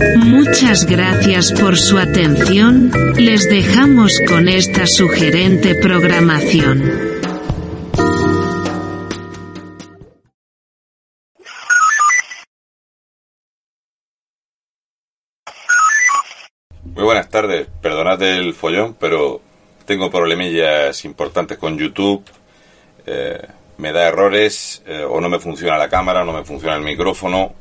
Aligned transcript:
Muchas 0.00 0.86
gracias 0.86 1.52
por 1.52 1.76
su 1.76 1.98
atención, 1.98 2.90
les 3.16 3.48
dejamos 3.50 4.18
con 4.26 4.48
esta 4.48 4.86
sugerente 4.86 5.74
programación. 5.74 7.20
Muy 16.84 17.04
buenas 17.04 17.28
tardes, 17.28 17.68
perdonad 17.82 18.22
el 18.22 18.54
follón, 18.54 18.96
pero 18.98 19.42
tengo 19.84 20.10
problemillas 20.10 21.04
importantes 21.04 21.58
con 21.58 21.76
YouTube. 21.76 22.24
Eh, 23.06 23.38
me 23.76 23.92
da 23.92 24.08
errores, 24.08 24.82
eh, 24.86 25.04
o 25.04 25.20
no 25.20 25.28
me 25.28 25.38
funciona 25.38 25.76
la 25.76 25.88
cámara, 25.88 26.22
o 26.22 26.24
no 26.24 26.32
me 26.32 26.44
funciona 26.44 26.76
el 26.76 26.82
micrófono, 26.82 27.54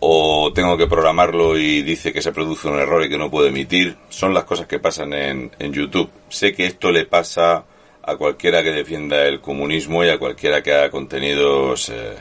o 0.00 0.52
tengo 0.54 0.76
que 0.76 0.86
programarlo 0.86 1.58
y 1.58 1.82
dice 1.82 2.12
que 2.12 2.22
se 2.22 2.32
produce 2.32 2.68
un 2.68 2.78
error 2.78 3.04
y 3.04 3.08
que 3.08 3.18
no 3.18 3.30
puedo 3.30 3.46
emitir. 3.46 3.96
Son 4.08 4.34
las 4.34 4.44
cosas 4.44 4.66
que 4.66 4.78
pasan 4.78 5.12
en, 5.12 5.50
YouTube. 5.58 6.10
Sé 6.28 6.52
que 6.52 6.66
esto 6.66 6.90
le 6.90 7.06
pasa 7.06 7.64
a 8.02 8.16
cualquiera 8.16 8.62
que 8.62 8.72
defienda 8.72 9.26
el 9.26 9.40
comunismo 9.40 10.04
y 10.04 10.08
a 10.08 10.18
cualquiera 10.18 10.62
que 10.62 10.72
haga 10.72 10.90
contenidos 10.90 11.88
eh, 11.88 12.14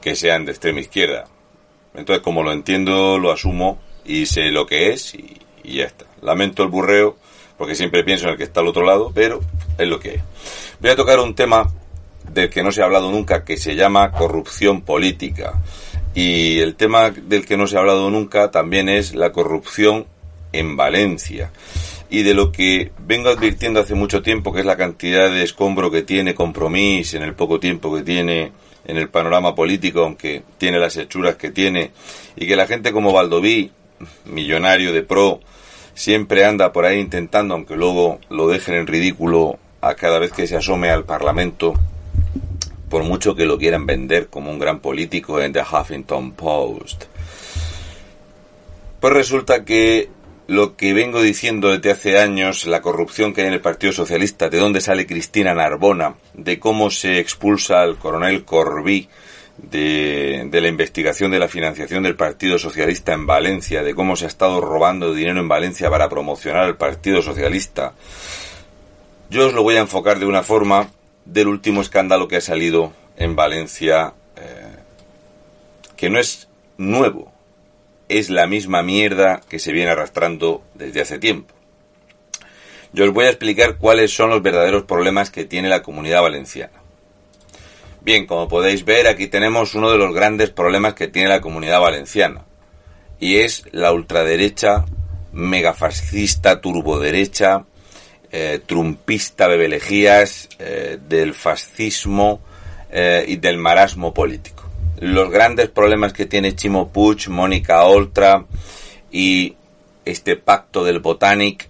que 0.00 0.16
sean 0.16 0.44
de 0.44 0.52
extrema 0.52 0.80
izquierda. 0.80 1.24
Entonces, 1.94 2.22
como 2.22 2.42
lo 2.42 2.52
entiendo, 2.52 3.18
lo 3.18 3.30
asumo 3.30 3.78
y 4.04 4.26
sé 4.26 4.50
lo 4.50 4.66
que 4.66 4.90
es 4.90 5.14
y, 5.14 5.36
y 5.62 5.76
ya 5.76 5.84
está. 5.84 6.06
Lamento 6.22 6.62
el 6.62 6.68
burreo 6.68 7.16
porque 7.56 7.74
siempre 7.74 8.02
pienso 8.02 8.24
en 8.24 8.32
el 8.32 8.36
que 8.36 8.44
está 8.44 8.60
al 8.60 8.68
otro 8.68 8.84
lado, 8.84 9.12
pero 9.14 9.40
es 9.78 9.86
lo 9.86 10.00
que 10.00 10.14
es. 10.16 10.22
Voy 10.80 10.90
a 10.90 10.96
tocar 10.96 11.20
un 11.20 11.34
tema 11.34 11.70
del 12.28 12.50
que 12.50 12.62
no 12.62 12.72
se 12.72 12.82
ha 12.82 12.86
hablado 12.86 13.10
nunca 13.10 13.44
que 13.44 13.56
se 13.56 13.74
llama 13.74 14.10
corrupción 14.12 14.82
política. 14.82 15.62
Y 16.14 16.58
el 16.58 16.74
tema 16.74 17.10
del 17.10 17.46
que 17.46 17.56
no 17.56 17.66
se 17.66 17.76
ha 17.76 17.80
hablado 17.80 18.10
nunca 18.10 18.50
también 18.50 18.88
es 18.88 19.14
la 19.14 19.32
corrupción 19.32 20.06
en 20.52 20.76
Valencia. 20.76 21.50
Y 22.10 22.22
de 22.22 22.34
lo 22.34 22.52
que 22.52 22.92
vengo 22.98 23.30
advirtiendo 23.30 23.80
hace 23.80 23.94
mucho 23.94 24.20
tiempo, 24.22 24.52
que 24.52 24.60
es 24.60 24.66
la 24.66 24.76
cantidad 24.76 25.30
de 25.30 25.42
escombro 25.42 25.90
que 25.90 26.02
tiene 26.02 26.34
Compromís 26.34 27.14
en 27.14 27.22
el 27.22 27.34
poco 27.34 27.58
tiempo 27.58 27.94
que 27.94 28.02
tiene 28.02 28.52
en 28.84 28.96
el 28.96 29.08
panorama 29.08 29.54
político, 29.54 30.00
aunque 30.00 30.42
tiene 30.58 30.78
las 30.78 30.96
hechuras 30.96 31.36
que 31.36 31.50
tiene, 31.50 31.92
y 32.36 32.46
que 32.46 32.56
la 32.56 32.66
gente 32.66 32.92
como 32.92 33.12
Valdoví, 33.12 33.70
millonario 34.26 34.92
de 34.92 35.02
pro, 35.02 35.40
siempre 35.94 36.44
anda 36.44 36.72
por 36.72 36.84
ahí 36.84 36.98
intentando, 36.98 37.54
aunque 37.54 37.76
luego 37.76 38.18
lo 38.28 38.48
dejen 38.48 38.74
en 38.74 38.86
ridículo 38.86 39.58
a 39.80 39.94
cada 39.94 40.18
vez 40.18 40.32
que 40.32 40.46
se 40.46 40.56
asome 40.56 40.90
al 40.90 41.04
Parlamento, 41.04 41.74
por 42.92 43.04
mucho 43.04 43.34
que 43.34 43.46
lo 43.46 43.56
quieran 43.56 43.86
vender 43.86 44.28
como 44.28 44.50
un 44.50 44.58
gran 44.58 44.80
político 44.80 45.40
en 45.40 45.54
The 45.54 45.62
Huffington 45.62 46.32
Post. 46.32 47.04
Pues 49.00 49.14
resulta 49.14 49.64
que 49.64 50.10
lo 50.46 50.76
que 50.76 50.92
vengo 50.92 51.22
diciendo 51.22 51.70
desde 51.70 51.90
hace 51.90 52.18
años, 52.18 52.66
la 52.66 52.82
corrupción 52.82 53.32
que 53.32 53.40
hay 53.40 53.46
en 53.46 53.54
el 53.54 53.62
Partido 53.62 53.94
Socialista, 53.94 54.50
de 54.50 54.58
dónde 54.58 54.82
sale 54.82 55.06
Cristina 55.06 55.54
Narbona, 55.54 56.16
de 56.34 56.58
cómo 56.58 56.90
se 56.90 57.18
expulsa 57.18 57.80
al 57.80 57.96
coronel 57.96 58.44
Corbí 58.44 59.08
de, 59.56 60.46
de, 60.50 60.60
la 60.60 60.68
investigación 60.68 61.30
de 61.30 61.38
la 61.38 61.48
financiación 61.48 62.02
del 62.02 62.14
Partido 62.14 62.58
Socialista 62.58 63.14
en 63.14 63.26
Valencia, 63.26 63.82
de 63.82 63.94
cómo 63.94 64.16
se 64.16 64.26
ha 64.26 64.28
estado 64.28 64.60
robando 64.60 65.14
dinero 65.14 65.40
en 65.40 65.48
Valencia 65.48 65.88
para 65.88 66.10
promocionar 66.10 66.64
al 66.64 66.76
Partido 66.76 67.22
Socialista. 67.22 67.94
Yo 69.30 69.46
os 69.46 69.54
lo 69.54 69.62
voy 69.62 69.76
a 69.76 69.80
enfocar 69.80 70.18
de 70.18 70.26
una 70.26 70.42
forma 70.42 70.90
del 71.24 71.48
último 71.48 71.80
escándalo 71.80 72.28
que 72.28 72.36
ha 72.36 72.40
salido 72.40 72.92
en 73.16 73.36
Valencia, 73.36 74.14
eh, 74.36 74.76
que 75.96 76.10
no 76.10 76.18
es 76.18 76.48
nuevo, 76.78 77.32
es 78.08 78.30
la 78.30 78.46
misma 78.46 78.82
mierda 78.82 79.40
que 79.48 79.58
se 79.58 79.72
viene 79.72 79.90
arrastrando 79.90 80.62
desde 80.74 81.00
hace 81.00 81.18
tiempo. 81.18 81.54
Yo 82.92 83.04
os 83.06 83.12
voy 83.12 83.24
a 83.24 83.30
explicar 83.30 83.78
cuáles 83.78 84.14
son 84.14 84.30
los 84.30 84.42
verdaderos 84.42 84.84
problemas 84.84 85.30
que 85.30 85.44
tiene 85.44 85.68
la 85.68 85.82
comunidad 85.82 86.20
valenciana. 86.22 86.82
Bien, 88.02 88.26
como 88.26 88.48
podéis 88.48 88.84
ver, 88.84 89.06
aquí 89.06 89.28
tenemos 89.28 89.74
uno 89.74 89.90
de 89.90 89.96
los 89.96 90.12
grandes 90.12 90.50
problemas 90.50 90.94
que 90.94 91.06
tiene 91.06 91.28
la 91.28 91.40
comunidad 91.40 91.80
valenciana, 91.80 92.44
y 93.20 93.36
es 93.36 93.64
la 93.70 93.92
ultraderecha, 93.92 94.84
megafascista, 95.32 96.60
turboderecha, 96.60 97.64
eh, 98.34 98.60
trumpista 98.64 99.46
bebelejías 99.46 100.48
eh, 100.58 100.98
del 101.06 101.34
fascismo 101.34 102.40
eh, 102.90 103.26
y 103.28 103.36
del 103.36 103.58
marasmo 103.58 104.14
político. 104.14 104.64
Los 105.00 105.30
grandes 105.30 105.68
problemas 105.68 106.14
que 106.14 106.24
tiene 106.24 106.56
Chimo 106.56 106.88
Puig, 106.88 107.28
Mónica 107.28 107.84
Oltra 107.84 108.46
y 109.10 109.56
este 110.06 110.36
pacto 110.36 110.82
del 110.82 111.00
Botanic 111.00 111.68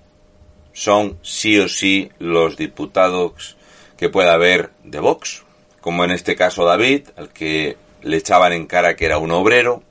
son 0.73 1.19
sí 1.23 1.59
o 1.59 1.69
sí 1.69 2.11
los 2.19 2.57
diputados 2.57 3.57
que 3.97 4.09
pueda 4.09 4.35
haber 4.35 4.71
de 4.85 5.01
Vox, 5.01 5.43
como 5.81 6.05
en 6.05 6.13
este 6.13 6.37
caso 6.37 6.65
David, 6.65 7.09
al 7.17 7.31
que 7.31 7.77
le 8.03 8.17
echaban 8.19 8.53
en 8.53 8.67
cara 8.67 8.95
que 8.95 9.07
era 9.07 9.19
un 9.19 9.33
obrero, 9.33 9.83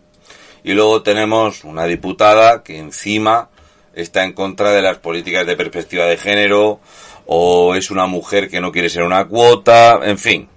y 0.63 0.73
luego 0.73 1.03
tenemos 1.03 1.63
una 1.63 1.85
diputada 1.85 2.63
que 2.63 2.77
encima 2.77 3.49
está 3.93 4.23
en 4.23 4.33
contra 4.33 4.71
de 4.71 4.81
las 4.81 4.97
políticas 4.97 5.45
de 5.45 5.55
perspectiva 5.55 6.05
de 6.05 6.17
género 6.17 6.79
o 7.25 7.75
es 7.75 7.91
una 7.91 8.07
mujer 8.07 8.49
que 8.49 8.61
no 8.61 8.71
quiere 8.71 8.89
ser 8.89 9.03
una 9.03 9.27
cuota, 9.27 9.99
en 10.03 10.17
fin. 10.17 10.49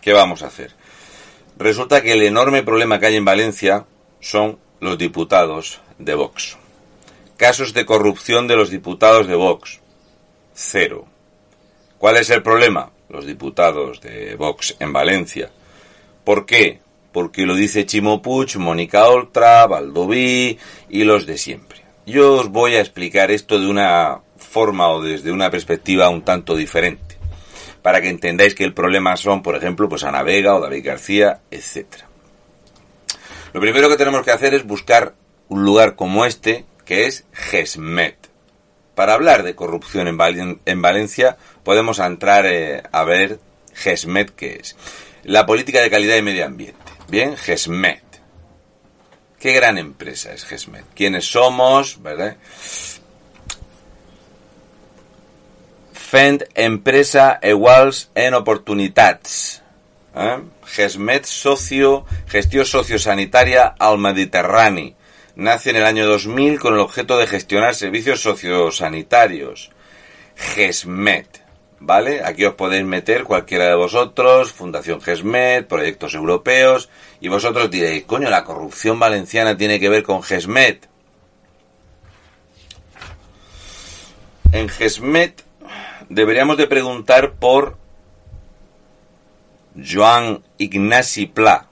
¿Qué 0.00 0.12
vamos 0.12 0.42
a 0.42 0.46
hacer? 0.46 0.74
Resulta 1.58 2.02
que 2.02 2.12
el 2.12 2.22
enorme 2.22 2.62
problema 2.62 2.98
que 2.98 3.06
hay 3.06 3.16
en 3.16 3.24
Valencia 3.24 3.84
son 4.20 4.58
los 4.80 4.96
diputados 4.96 5.80
de 5.98 6.14
Vox. 6.14 6.56
Casos 7.36 7.72
de 7.74 7.86
corrupción 7.86 8.48
de 8.48 8.56
los 8.56 8.70
diputados 8.70 9.26
de 9.26 9.34
Vox. 9.34 9.80
Cero. 10.54 11.06
¿Cuál 11.98 12.16
es 12.16 12.30
el 12.30 12.42
problema? 12.42 12.90
Los 13.08 13.26
diputados 13.26 14.00
de 14.00 14.36
Vox 14.36 14.76
en 14.78 14.92
Valencia. 14.92 15.50
¿Por 16.24 16.46
qué? 16.46 16.80
Porque 17.12 17.44
lo 17.44 17.54
dice 17.54 17.86
Chimo 17.86 18.22
Puig, 18.22 18.56
Mónica 18.56 19.08
Oltra, 19.08 19.66
Valdoví 19.66 20.58
y 20.88 21.04
los 21.04 21.26
de 21.26 21.36
siempre. 21.36 21.79
Yo 22.10 22.34
os 22.34 22.48
voy 22.48 22.74
a 22.74 22.80
explicar 22.80 23.30
esto 23.30 23.60
de 23.60 23.68
una 23.68 24.18
forma 24.36 24.88
o 24.88 25.00
desde 25.00 25.30
una 25.30 25.48
perspectiva 25.48 26.08
un 26.08 26.24
tanto 26.24 26.56
diferente, 26.56 27.16
para 27.82 28.00
que 28.00 28.08
entendáis 28.08 28.56
que 28.56 28.64
el 28.64 28.74
problema 28.74 29.16
son, 29.16 29.44
por 29.44 29.54
ejemplo, 29.54 29.88
pues 29.88 30.02
Ana 30.02 30.24
Vega 30.24 30.56
o 30.56 30.60
David 30.60 30.84
García, 30.84 31.38
etc. 31.52 31.86
Lo 33.52 33.60
primero 33.60 33.88
que 33.88 33.96
tenemos 33.96 34.24
que 34.24 34.32
hacer 34.32 34.54
es 34.54 34.66
buscar 34.66 35.14
un 35.48 35.64
lugar 35.64 35.94
como 35.94 36.24
este, 36.24 36.64
que 36.84 37.06
es 37.06 37.26
GESMET. 37.32 38.16
Para 38.96 39.14
hablar 39.14 39.44
de 39.44 39.54
corrupción 39.54 40.08
en, 40.08 40.82
Valencia, 40.82 41.36
podemos 41.62 42.00
entrar 42.00 42.44
eh, 42.44 42.82
a 42.90 43.04
ver 43.04 43.38
GESMET, 43.72 44.30
que 44.30 44.58
es 44.60 44.76
la 45.22 45.46
política 45.46 45.80
de 45.80 45.90
calidad 45.90 46.16
y 46.16 46.22
medio 46.22 46.44
ambiente. 46.44 46.90
Bien, 47.08 47.36
GESMET. 47.36 48.09
Qué 49.40 49.54
gran 49.54 49.78
empresa 49.78 50.34
es 50.34 50.44
GESMET. 50.44 50.84
¿Quiénes 50.94 51.24
somos? 51.24 52.02
¿Verdad? 52.02 52.36
Fent 55.94 56.42
empresa 56.54 57.40
iguals 57.42 58.10
en 58.14 58.34
oportunidades. 58.34 59.62
¿Eh? 60.14 60.42
GESMET 60.66 61.24
socio, 61.24 62.04
gestión 62.26 62.66
sociosanitaria 62.66 63.74
al 63.78 63.96
Mediterráneo. 63.96 64.94
Nace 65.36 65.70
en 65.70 65.76
el 65.76 65.84
año 65.84 66.06
2000 66.06 66.60
con 66.60 66.74
el 66.74 66.80
objeto 66.80 67.16
de 67.16 67.26
gestionar 67.26 67.74
servicios 67.74 68.20
sociosanitarios. 68.20 69.70
GESMET. 70.36 71.40
¿vale? 71.80 72.22
Aquí 72.22 72.44
os 72.44 72.54
podéis 72.54 72.84
meter 72.84 73.24
cualquiera 73.24 73.66
de 73.66 73.74
vosotros, 73.74 74.52
Fundación 74.52 75.00
GESMED, 75.00 75.66
proyectos 75.66 76.14
europeos, 76.14 76.88
y 77.20 77.28
vosotros 77.28 77.70
diréis, 77.70 78.04
coño, 78.04 78.30
la 78.30 78.44
corrupción 78.44 78.98
valenciana 78.98 79.56
tiene 79.56 79.78
que 79.78 79.90
ver 79.90 80.02
con 80.02 80.22
GESMED. 80.22 80.78
En 84.52 84.68
GESMED 84.68 85.32
deberíamos 86.08 86.56
de 86.56 86.66
preguntar 86.66 87.34
por 87.34 87.76
Joan 89.76 90.42
Ignasi 90.58 91.26
Pla, 91.26 91.68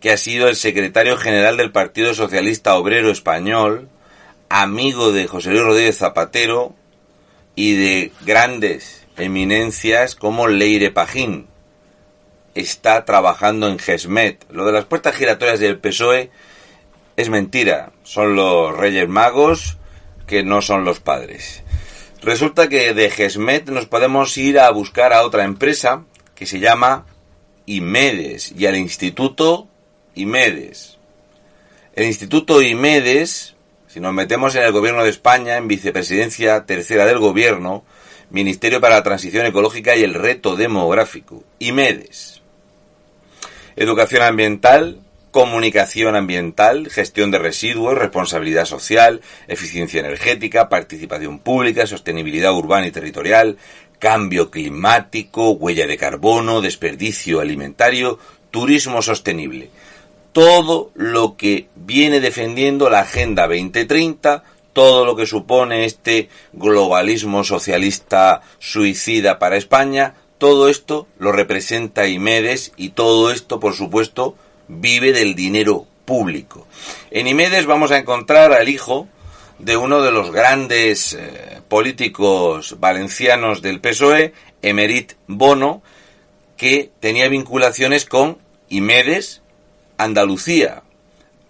que 0.00 0.12
ha 0.12 0.16
sido 0.16 0.48
el 0.48 0.56
secretario 0.56 1.16
general 1.16 1.56
del 1.56 1.72
Partido 1.72 2.14
Socialista 2.14 2.76
Obrero 2.76 3.10
Español, 3.10 3.88
amigo 4.48 5.10
de 5.10 5.26
José 5.26 5.50
Luis 5.50 5.62
Rodríguez 5.62 5.98
Zapatero 5.98 6.74
y 7.56 7.74
de 7.74 8.12
grandes 8.24 9.04
eminencias 9.16 10.14
como 10.14 10.46
Leire 10.46 10.90
Pajín. 10.90 11.48
Está 12.56 13.04
trabajando 13.04 13.68
en 13.68 13.78
GESMET. 13.78 14.50
Lo 14.50 14.66
de 14.66 14.72
las 14.72 14.86
puertas 14.86 15.14
giratorias 15.14 15.60
del 15.60 15.78
PSOE 15.78 16.30
es 17.16 17.28
mentira. 17.28 17.92
Son 18.02 18.34
los 18.34 18.76
Reyes 18.76 19.08
Magos 19.08 19.78
que 20.26 20.42
no 20.42 20.62
son 20.62 20.84
los 20.84 20.98
padres. 20.98 21.62
Resulta 22.22 22.68
que 22.68 22.94
de 22.94 23.10
GESMET 23.10 23.68
nos 23.68 23.86
podemos 23.86 24.36
ir 24.38 24.58
a 24.58 24.70
buscar 24.70 25.12
a 25.12 25.22
otra 25.22 25.44
empresa 25.44 26.04
que 26.34 26.46
se 26.46 26.58
llama 26.58 27.06
IMEDES 27.66 28.52
y 28.58 28.66
al 28.66 28.76
Instituto 28.76 29.68
IMEDES. 30.14 30.98
El 31.94 32.06
Instituto 32.06 32.62
IMEDES 32.62 33.56
si 33.96 34.00
nos 34.00 34.12
metemos 34.12 34.54
en 34.54 34.62
el 34.62 34.72
gobierno 34.72 35.02
de 35.04 35.08
España, 35.08 35.56
en 35.56 35.68
vicepresidencia 35.68 36.66
tercera 36.66 37.06
del 37.06 37.18
gobierno, 37.18 37.82
Ministerio 38.28 38.78
para 38.78 38.96
la 38.96 39.02
Transición 39.02 39.46
Ecológica 39.46 39.96
y 39.96 40.02
el 40.02 40.12
Reto 40.12 40.54
Demográfico, 40.54 41.44
IMEDES. 41.60 42.35
Educación 43.78 44.22
ambiental, 44.22 45.00
comunicación 45.32 46.16
ambiental, 46.16 46.88
gestión 46.88 47.30
de 47.30 47.38
residuos, 47.38 47.98
responsabilidad 47.98 48.64
social, 48.64 49.20
eficiencia 49.48 50.00
energética, 50.00 50.70
participación 50.70 51.40
pública, 51.40 51.86
sostenibilidad 51.86 52.54
urbana 52.54 52.86
y 52.86 52.90
territorial, 52.90 53.58
cambio 53.98 54.50
climático, 54.50 55.50
huella 55.50 55.86
de 55.86 55.98
carbono, 55.98 56.62
desperdicio 56.62 57.40
alimentario, 57.40 58.18
turismo 58.50 59.02
sostenible. 59.02 59.68
Todo 60.32 60.90
lo 60.94 61.36
que 61.36 61.68
viene 61.74 62.20
defendiendo 62.20 62.88
la 62.88 63.00
Agenda 63.00 63.46
2030, 63.46 64.42
todo 64.72 65.04
lo 65.04 65.16
que 65.16 65.26
supone 65.26 65.84
este 65.84 66.30
globalismo 66.54 67.44
socialista 67.44 68.40
suicida 68.58 69.38
para 69.38 69.58
España, 69.58 70.14
todo 70.38 70.68
esto 70.68 71.06
lo 71.18 71.32
representa 71.32 72.06
Imedes 72.06 72.72
y 72.76 72.90
todo 72.90 73.30
esto, 73.30 73.60
por 73.60 73.74
supuesto, 73.74 74.36
vive 74.68 75.12
del 75.12 75.34
dinero 75.34 75.86
público. 76.04 76.66
En 77.10 77.26
Imedes 77.26 77.66
vamos 77.66 77.90
a 77.90 77.98
encontrar 77.98 78.52
al 78.52 78.68
hijo 78.68 79.08
de 79.58 79.76
uno 79.76 80.02
de 80.02 80.10
los 80.10 80.30
grandes 80.30 81.14
eh, 81.14 81.60
políticos 81.68 82.76
valencianos 82.78 83.62
del 83.62 83.80
PSOE, 83.80 84.32
Emerit 84.62 85.14
Bono, 85.26 85.82
que 86.56 86.90
tenía 87.00 87.28
vinculaciones 87.28 88.04
con 88.04 88.38
Imedes, 88.68 89.42
Andalucía, 89.98 90.82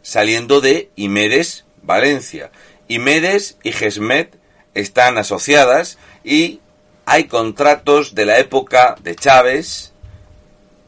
saliendo 0.03 0.61
de 0.61 0.91
Imedes, 0.97 1.65
Valencia. 1.83 2.51
Imedes 2.89 3.59
y 3.63 3.73
Gesmet 3.73 4.37
están 4.75 5.19
asociadas 5.19 5.99
y 6.23 6.61
hay 7.07 7.29
contratos 7.29 8.17
de 8.17 8.27
la 8.27 8.39
época 8.41 8.97
de 9.01 9.15
Chávez, 9.15 9.93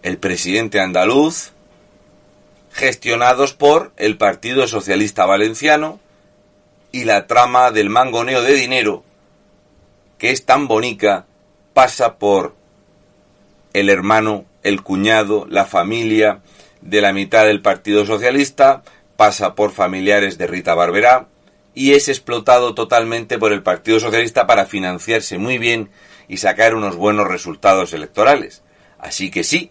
el 0.02 0.18
presidente 0.18 0.80
andaluz, 0.80 1.52
gestionados 2.72 3.54
por 3.54 3.92
el 3.96 4.18
Partido 4.18 4.66
Socialista 4.66 5.26
Valenciano 5.26 6.00
y 6.90 7.04
la 7.04 7.28
trama 7.28 7.70
del 7.70 7.88
mangoneo 7.88 8.42
de 8.42 8.54
dinero, 8.54 9.04
que 10.18 10.32
es 10.32 10.44
tan 10.44 10.66
bonita, 10.66 11.26
pasa 11.72 12.18
por 12.18 12.56
el 13.72 13.88
hermano, 13.88 14.44
el 14.64 14.82
cuñado, 14.82 15.46
la 15.48 15.66
familia, 15.66 16.40
de 16.80 17.00
la 17.00 17.12
mitad 17.12 17.44
del 17.44 17.62
Partido 17.62 18.04
Socialista, 18.04 18.82
pasa 19.16 19.54
por 19.54 19.70
familiares 19.70 20.36
de 20.36 20.48
Rita 20.48 20.74
Barberá 20.74 21.28
y 21.78 21.92
es 21.92 22.08
explotado 22.08 22.74
totalmente 22.74 23.38
por 23.38 23.52
el 23.52 23.62
Partido 23.62 24.00
Socialista 24.00 24.48
para 24.48 24.66
financiarse 24.66 25.38
muy 25.38 25.58
bien 25.58 25.90
y 26.26 26.38
sacar 26.38 26.74
unos 26.74 26.96
buenos 26.96 27.28
resultados 27.28 27.92
electorales. 27.92 28.64
Así 28.98 29.30
que 29.30 29.44
sí, 29.44 29.70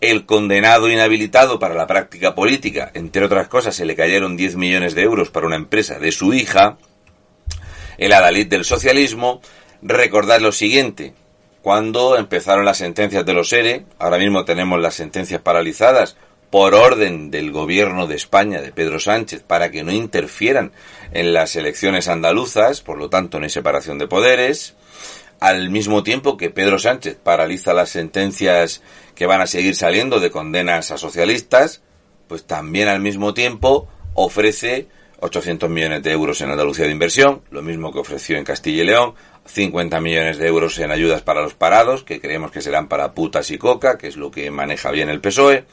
el 0.00 0.24
condenado 0.24 0.88
inhabilitado 0.88 1.58
para 1.58 1.74
la 1.74 1.86
práctica 1.86 2.34
política, 2.34 2.90
entre 2.94 3.26
otras 3.26 3.48
cosas 3.48 3.76
se 3.76 3.84
le 3.84 3.94
cayeron 3.94 4.38
10 4.38 4.56
millones 4.56 4.94
de 4.94 5.02
euros 5.02 5.28
para 5.28 5.46
una 5.46 5.56
empresa 5.56 5.98
de 5.98 6.12
su 6.12 6.32
hija, 6.32 6.78
el 7.98 8.14
adalid 8.14 8.46
del 8.46 8.64
socialismo, 8.64 9.42
recordad 9.82 10.40
lo 10.40 10.50
siguiente, 10.50 11.12
cuando 11.60 12.16
empezaron 12.16 12.64
las 12.64 12.78
sentencias 12.78 13.26
de 13.26 13.34
los 13.34 13.52
ERE, 13.52 13.84
ahora 13.98 14.16
mismo 14.16 14.46
tenemos 14.46 14.80
las 14.80 14.94
sentencias 14.94 15.42
paralizadas 15.42 16.16
por 16.54 16.76
orden 16.76 17.32
del 17.32 17.50
gobierno 17.50 18.06
de 18.06 18.14
España, 18.14 18.60
de 18.60 18.70
Pedro 18.70 19.00
Sánchez, 19.00 19.42
para 19.42 19.72
que 19.72 19.82
no 19.82 19.90
interfieran 19.90 20.70
en 21.10 21.32
las 21.32 21.56
elecciones 21.56 22.06
andaluzas, 22.06 22.80
por 22.80 22.96
lo 22.96 23.10
tanto 23.10 23.40
no 23.40 23.44
hay 23.44 23.50
separación 23.50 23.98
de 23.98 24.06
poderes, 24.06 24.76
al 25.40 25.70
mismo 25.70 26.04
tiempo 26.04 26.36
que 26.36 26.50
Pedro 26.50 26.78
Sánchez 26.78 27.18
paraliza 27.20 27.74
las 27.74 27.90
sentencias 27.90 28.82
que 29.16 29.26
van 29.26 29.40
a 29.40 29.48
seguir 29.48 29.74
saliendo 29.74 30.20
de 30.20 30.30
condenas 30.30 30.92
a 30.92 30.96
socialistas, 30.96 31.82
pues 32.28 32.44
también 32.44 32.86
al 32.86 33.00
mismo 33.00 33.34
tiempo 33.34 33.88
ofrece 34.14 34.86
800 35.18 35.68
millones 35.68 36.04
de 36.04 36.12
euros 36.12 36.40
en 36.40 36.52
Andalucía 36.52 36.84
de 36.84 36.92
inversión, 36.92 37.42
lo 37.50 37.62
mismo 37.62 37.92
que 37.92 37.98
ofreció 37.98 38.36
en 38.36 38.44
Castilla 38.44 38.84
y 38.84 38.86
León, 38.86 39.14
50 39.46 40.00
millones 40.00 40.38
de 40.38 40.46
euros 40.46 40.78
en 40.78 40.92
ayudas 40.92 41.22
para 41.22 41.42
los 41.42 41.54
parados, 41.54 42.04
que 42.04 42.20
creemos 42.20 42.52
que 42.52 42.62
serán 42.62 42.86
para 42.86 43.12
putas 43.12 43.50
y 43.50 43.58
coca, 43.58 43.98
que 43.98 44.06
es 44.06 44.16
lo 44.16 44.30
que 44.30 44.52
maneja 44.52 44.92
bien 44.92 45.08
el 45.08 45.20
PSOE, 45.20 45.64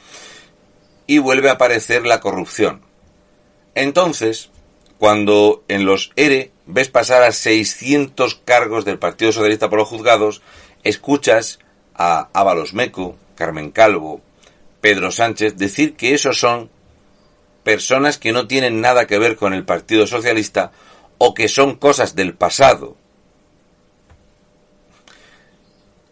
y 1.12 1.18
vuelve 1.18 1.50
a 1.50 1.52
aparecer 1.52 2.06
la 2.06 2.20
corrupción. 2.20 2.80
Entonces, 3.74 4.48
cuando 4.96 5.62
en 5.68 5.84
los 5.84 6.10
ERE 6.16 6.52
ves 6.64 6.88
pasar 6.88 7.22
a 7.22 7.32
600 7.32 8.36
cargos 8.46 8.86
del 8.86 8.98
Partido 8.98 9.30
Socialista 9.30 9.68
por 9.68 9.80
los 9.80 9.88
juzgados, 9.88 10.40
escuchas 10.84 11.58
a 11.94 12.30
Ábalos 12.32 12.72
Meco, 12.72 13.16
Carmen 13.34 13.72
Calvo, 13.72 14.22
Pedro 14.80 15.10
Sánchez 15.10 15.58
decir 15.58 15.96
que 15.96 16.14
esos 16.14 16.40
son 16.40 16.70
personas 17.62 18.16
que 18.16 18.32
no 18.32 18.46
tienen 18.46 18.80
nada 18.80 19.06
que 19.06 19.18
ver 19.18 19.36
con 19.36 19.52
el 19.52 19.66
Partido 19.66 20.06
Socialista 20.06 20.72
o 21.18 21.34
que 21.34 21.48
son 21.48 21.76
cosas 21.76 22.14
del 22.14 22.32
pasado. 22.32 22.96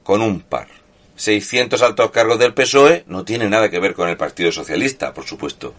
Con 0.03 0.21
un 0.21 0.43
par. 0.43 0.80
600 1.21 1.83
altos 1.83 2.11
cargos 2.12 2.39
del 2.39 2.55
PSOE 2.55 3.05
no 3.07 3.27
tiene 3.27 3.50
nada 3.50 3.69
que 3.69 3.79
ver 3.79 3.93
con 3.93 4.09
el 4.09 4.17
Partido 4.17 4.50
Socialista, 4.53 5.12
por 5.12 5.27
supuesto. 5.27 5.75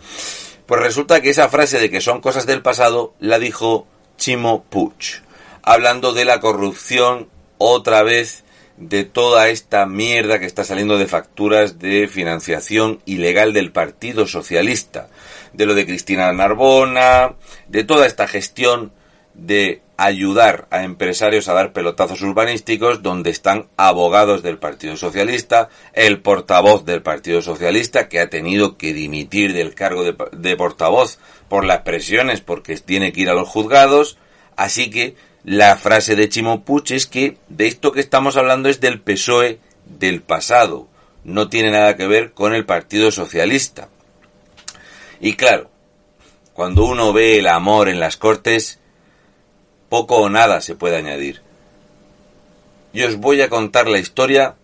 Pues 0.68 0.80
resulta 0.80 1.20
que 1.20 1.32
esa 1.32 1.50
frase 1.50 1.80
de 1.80 1.90
que 1.90 2.00
son 2.00 2.22
cosas 2.22 2.46
del 2.46 2.62
pasado 2.62 3.16
la 3.20 3.40
dijo 3.40 3.88
Chimo 4.18 4.64
Puig, 4.70 5.24
hablando 5.64 6.14
de 6.14 6.26
la 6.26 6.40
corrupción 6.40 7.28
otra 7.58 8.04
vez 8.04 8.44
de 8.78 9.04
toda 9.04 9.50
esta 9.50 9.88
mierda 9.88 10.40
que 10.40 10.46
está 10.46 10.64
saliendo 10.64 11.00
de 11.00 11.08
facturas 11.08 11.80
de 11.80 12.08
financiación 12.08 13.02
ilegal 13.06 13.52
del 13.52 13.72
Partido 13.72 14.28
Socialista, 14.28 15.10
de 15.54 15.66
lo 15.66 15.74
de 15.74 15.88
Cristina 15.88 16.32
Narbona, 16.34 17.34
de 17.68 17.84
toda 17.84 18.06
esta 18.06 18.28
gestión 18.28 18.92
de 19.34 19.82
ayudar 20.04 20.68
a 20.72 20.84
empresarios 20.84 21.48
a 21.48 21.54
dar 21.54 21.74
pelotazos 21.74 22.24
urbanísticos 22.24 23.04
donde 23.04 23.30
están 23.30 23.68
abogados 23.78 24.42
del 24.42 24.58
Partido 24.58 24.98
Socialista, 24.98 25.70
el 25.94 26.22
portavoz 26.22 26.86
del 26.86 27.04
Partido 27.04 27.44
Socialista 27.44 28.10
que 28.10 28.20
ha 28.20 28.28
tenido 28.28 28.78
que 28.78 28.94
dimitir 28.94 29.54
del 29.54 29.76
cargo 29.76 30.04
de, 30.04 30.56
portavoz 30.56 31.20
por 31.48 31.66
las 31.66 31.82
presiones 31.82 32.42
porque 32.42 32.76
tiene 32.78 33.14
que 33.14 33.22
ir 33.22 33.30
a 33.30 33.36
los 33.36 33.48
juzgados, 33.48 34.18
así 34.56 34.90
que 34.90 35.16
la 35.44 35.78
frase 35.78 36.16
de 36.16 36.30
Chimo 36.30 36.64
Puch 36.64 36.90
es 36.92 37.06
que 37.06 37.38
de 37.50 37.68
esto 37.68 37.92
que 37.92 38.00
estamos 38.00 38.38
hablando 38.38 38.70
es 38.70 38.82
del 38.82 39.02
PSOE 39.02 39.60
del 39.86 40.24
pasado, 40.24 40.88
no 41.24 41.48
tiene 41.48 41.70
nada 41.70 41.96
que 41.96 42.08
ver 42.08 42.32
con 42.32 42.56
el 42.56 42.66
Partido 42.66 43.12
Socialista. 43.12 43.88
Y 45.20 45.34
claro, 45.36 45.70
cuando 46.54 46.86
uno 46.86 47.14
ve 47.14 47.38
el 47.38 47.46
amor 47.46 47.88
en 47.88 48.00
las 48.00 48.18
Cortes, 48.18 48.81
poco 49.92 50.16
o 50.16 50.30
nada 50.30 50.62
se 50.62 50.76
puede 50.76 50.96
añadir. 50.96 51.42
Y 52.94 53.04
os 53.04 53.18
voy 53.18 53.42
a 53.42 53.50
contar 53.50 53.90
la 53.90 54.00
historia 54.00 54.56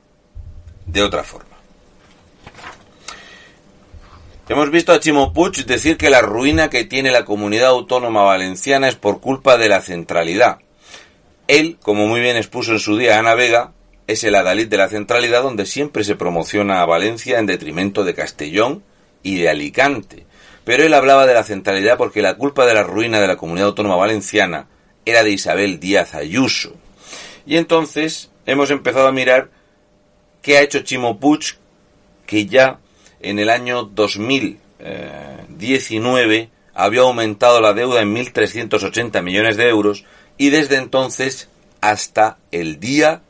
de 0.85 1.03
otra 1.03 1.25
forma. 1.25 1.57
Hemos 4.47 4.71
visto 4.71 4.93
a 4.93 5.01
Chimo 5.01 5.33
Puig 5.33 5.65
decir 5.65 5.97
que 5.97 6.09
la 6.09 6.21
ruina 6.21 6.69
que 6.69 6.85
tiene 6.85 7.11
la 7.11 7.25
comunidad 7.25 7.71
autónoma 7.71 8.23
valenciana 8.23 8.87
es 8.87 8.95
por 8.95 9.19
culpa 9.19 9.57
de 9.57 9.67
la 9.67 9.81
centralidad. 9.81 10.59
Él, 11.49 11.77
como 11.81 12.07
muy 12.07 12.21
bien 12.21 12.37
expuso 12.37 12.71
en 12.71 12.79
su 12.79 12.95
día 12.95 13.19
Ana 13.19 13.35
Vega, 13.35 13.73
es 14.07 14.23
el 14.23 14.33
adalid 14.33 14.69
de 14.69 14.77
la 14.77 14.87
centralidad 14.87 15.43
donde 15.43 15.65
siempre 15.65 16.05
se 16.05 16.15
promociona 16.15 16.81
a 16.81 16.85
Valencia 16.85 17.37
en 17.37 17.47
detrimento 17.47 18.05
de 18.05 18.13
Castellón 18.13 18.81
y 19.23 19.39
de 19.39 19.49
Alicante. 19.49 20.25
Pero 20.63 20.85
él 20.85 20.93
hablaba 20.93 21.25
de 21.25 21.33
la 21.33 21.43
centralidad 21.43 21.97
porque 21.97 22.21
la 22.21 22.35
culpa 22.35 22.65
de 22.65 22.75
la 22.75 22.83
ruina 22.83 23.19
de 23.19 23.27
la 23.27 23.35
comunidad 23.35 23.67
autónoma 23.67 23.97
valenciana 23.97 24.67
era 25.07 25.23
de 25.23 25.31
Isabel 25.31 25.79
Díaz 25.79 26.13
Ayuso. 26.13 26.75
Y 27.45 27.55
entonces 27.57 28.29
hemos 28.45 28.69
empezado 28.71 29.07
a 29.07 29.13
mirar 29.13 29.49
qué 30.41 30.57
ha 30.57 30.61
hecho 30.61 30.81
Chimo 30.81 31.17
Puig, 31.19 31.55
que 32.25 32.45
ya 32.45 32.79
en 33.19 33.39
el 33.39 33.49
año 33.49 33.83
2019 33.83 36.49
había 36.73 37.01
aumentado 37.01 37.59
la 37.61 37.73
deuda 37.73 38.01
en 38.01 38.15
1.380 38.15 39.21
millones 39.23 39.57
de 39.57 39.67
euros 39.69 40.05
y 40.37 40.49
desde 40.49 40.75
entonces 40.75 41.49
hasta 41.81 42.37
el 42.51 42.79
día 42.79 43.23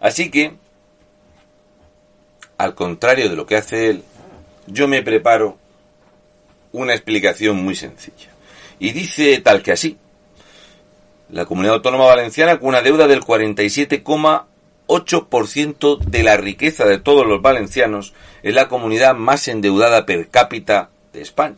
Así 0.00 0.30
que, 0.30 0.54
al 2.58 2.74
contrario 2.74 3.28
de 3.28 3.36
lo 3.36 3.46
que 3.46 3.56
hace 3.56 3.90
él, 3.90 4.02
yo 4.66 4.88
me 4.88 5.02
preparo 5.02 5.58
una 6.72 6.92
explicación 6.92 7.56
muy 7.56 7.74
sencilla. 7.74 8.30
Y 8.78 8.92
dice 8.92 9.38
tal 9.40 9.62
que 9.62 9.72
así. 9.72 9.98
La 11.30 11.44
comunidad 11.44 11.76
autónoma 11.76 12.04
valenciana 12.04 12.58
con 12.58 12.68
una 12.68 12.82
deuda 12.82 13.08
del 13.08 13.20
47,8% 14.86 15.98
de 15.98 16.22
la 16.22 16.36
riqueza 16.36 16.86
de 16.86 16.98
todos 16.98 17.26
los 17.26 17.42
valencianos 17.42 18.14
es 18.42 18.54
la 18.54 18.68
comunidad 18.68 19.14
más 19.14 19.48
endeudada 19.48 20.06
per 20.06 20.28
cápita 20.28 20.90
de 21.12 21.22
España. 21.22 21.56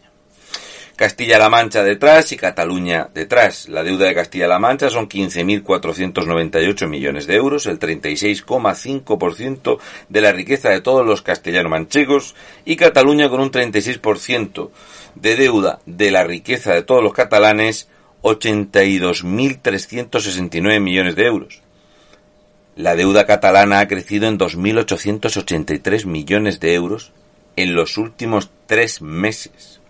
Castilla-La 0.97 1.49
Mancha 1.49 1.85
detrás 1.85 2.33
y 2.33 2.37
Cataluña 2.37 3.09
detrás. 3.15 3.69
La 3.69 3.85
deuda 3.85 4.07
de 4.07 4.17
Castilla-La 4.17 4.59
Mancha 4.59 4.91
son 4.91 5.09
15.498 5.09 6.89
millones 6.89 7.29
de 7.29 7.37
euros, 7.37 7.67
el 7.67 7.79
36,5% 7.79 9.79
de 10.09 10.21
la 10.21 10.33
riqueza 10.33 10.71
de 10.71 10.81
todos 10.81 11.07
los 11.07 11.23
castellano-manchegos, 11.23 12.35
y 12.65 12.75
Cataluña 12.75 13.29
con 13.29 13.39
un 13.39 13.53
36% 13.53 14.71
de 15.15 15.37
deuda 15.37 15.79
de 15.87 16.11
la 16.11 16.25
riqueza 16.25 16.75
de 16.75 16.83
todos 16.83 17.05
los 17.05 17.13
catalanes, 17.13 17.89
82.369 18.23 20.81
millones 20.81 21.15
de 21.15 21.27
euros. 21.27 21.63
La 22.79 22.95
deuda 22.95 23.27
catalana 23.27 23.81
ha 23.81 23.89
crecido 23.89 24.29
en 24.29 24.39
2.883 24.39 26.05
millones 26.05 26.61
de 26.61 26.75
euros 26.75 27.11
en 27.57 27.75
los 27.75 27.99
últimos 27.99 28.51
tres 28.67 29.03
meses. 29.03 29.81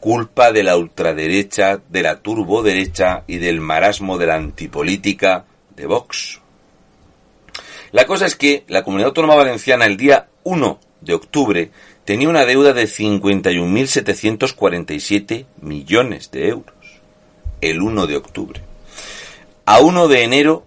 Culpa 0.00 0.50
de 0.50 0.62
la 0.62 0.78
ultraderecha, 0.78 1.82
de 1.90 2.02
la 2.02 2.20
turboderecha 2.20 3.24
y 3.26 3.36
del 3.36 3.60
marasmo 3.60 4.16
de 4.16 4.24
la 4.24 4.36
antipolítica 4.36 5.44
de 5.76 5.84
Vox. 5.84 6.40
La 7.92 8.06
cosa 8.06 8.24
es 8.24 8.34
que 8.34 8.64
la 8.66 8.82
Comunidad 8.82 9.08
Autónoma 9.08 9.34
Valenciana 9.34 9.84
el 9.84 9.98
día 9.98 10.28
1 10.44 10.80
de 11.02 11.12
octubre 11.12 11.70
tenía 12.06 12.30
una 12.30 12.46
deuda 12.46 12.72
de 12.72 12.84
51.747 12.84 15.44
millones 15.60 16.30
de 16.30 16.48
euros 16.48 16.74
el 17.60 17.82
1 17.82 18.06
de 18.06 18.16
octubre. 18.16 18.62
A 19.66 19.80
1 19.80 20.08
de 20.08 20.22
enero 20.22 20.64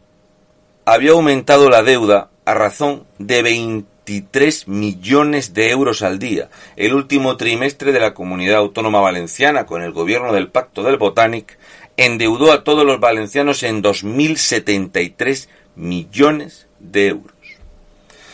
había 0.88 1.12
aumentado 1.12 1.70
la 1.70 1.84
deuda 1.84 2.30
a 2.46 2.54
razón 2.54 3.04
de 3.20 3.44
23 3.44 4.70
millones 4.70 5.54
de 5.54 5.70
euros 5.70 6.02
al 6.02 6.18
día. 6.18 6.50
El 6.78 6.94
último 6.94 7.36
trimestre 7.36 7.92
de 7.92 8.00
la 8.00 8.14
comunidad 8.14 8.60
autónoma 8.60 9.02
valenciana, 9.02 9.66
con 9.66 9.82
el 9.82 9.92
gobierno 9.92 10.32
del 10.32 10.48
Pacto 10.48 10.84
del 10.84 10.96
Botanic, 10.96 11.58
endeudó 11.98 12.54
a 12.54 12.64
todos 12.64 12.86
los 12.86 13.02
valencianos 13.02 13.64
en 13.64 13.84
2.073 13.84 15.50
millones 15.76 16.68
de 16.80 17.08
euros. 17.08 17.36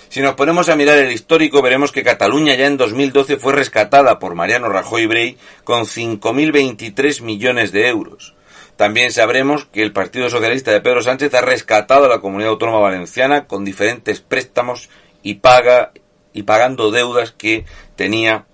Si 0.09 0.21
nos 0.21 0.35
ponemos 0.35 0.69
a 0.69 0.75
mirar 0.75 0.99
el 0.99 1.11
histórico, 1.11 1.63
veremos 1.63 1.91
que 1.91 2.03
Cataluña 2.03 2.53
ya 2.53 2.67
en 2.67 2.77
2012 2.77 3.37
fue 3.37 3.53
rescatada 3.53 4.19
por 4.19 4.35
Mariano 4.35 4.69
Rajoy 4.69 5.07
Brey 5.07 5.37
con 5.63 5.85
5.023 5.85 7.21
millones 7.23 7.71
de 7.71 7.87
euros. 7.87 8.35
También 8.75 9.11
sabremos 9.11 9.65
que 9.65 9.83
el 9.83 9.93
Partido 9.93 10.29
Socialista 10.29 10.71
de 10.71 10.81
Pedro 10.81 11.01
Sánchez 11.01 11.33
ha 11.35 11.41
rescatado 11.41 12.05
a 12.05 12.09
la 12.09 12.19
comunidad 12.19 12.51
autónoma 12.51 12.79
valenciana 12.79 13.45
con 13.45 13.63
diferentes 13.63 14.21
préstamos 14.21 14.89
y 15.21 15.35
paga 15.35 15.91
y 16.33 16.43
pagando 16.43 16.91
deudas 16.91 17.31
que 17.31 17.65
tenía 17.95 18.45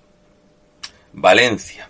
Valencia. 1.13 1.89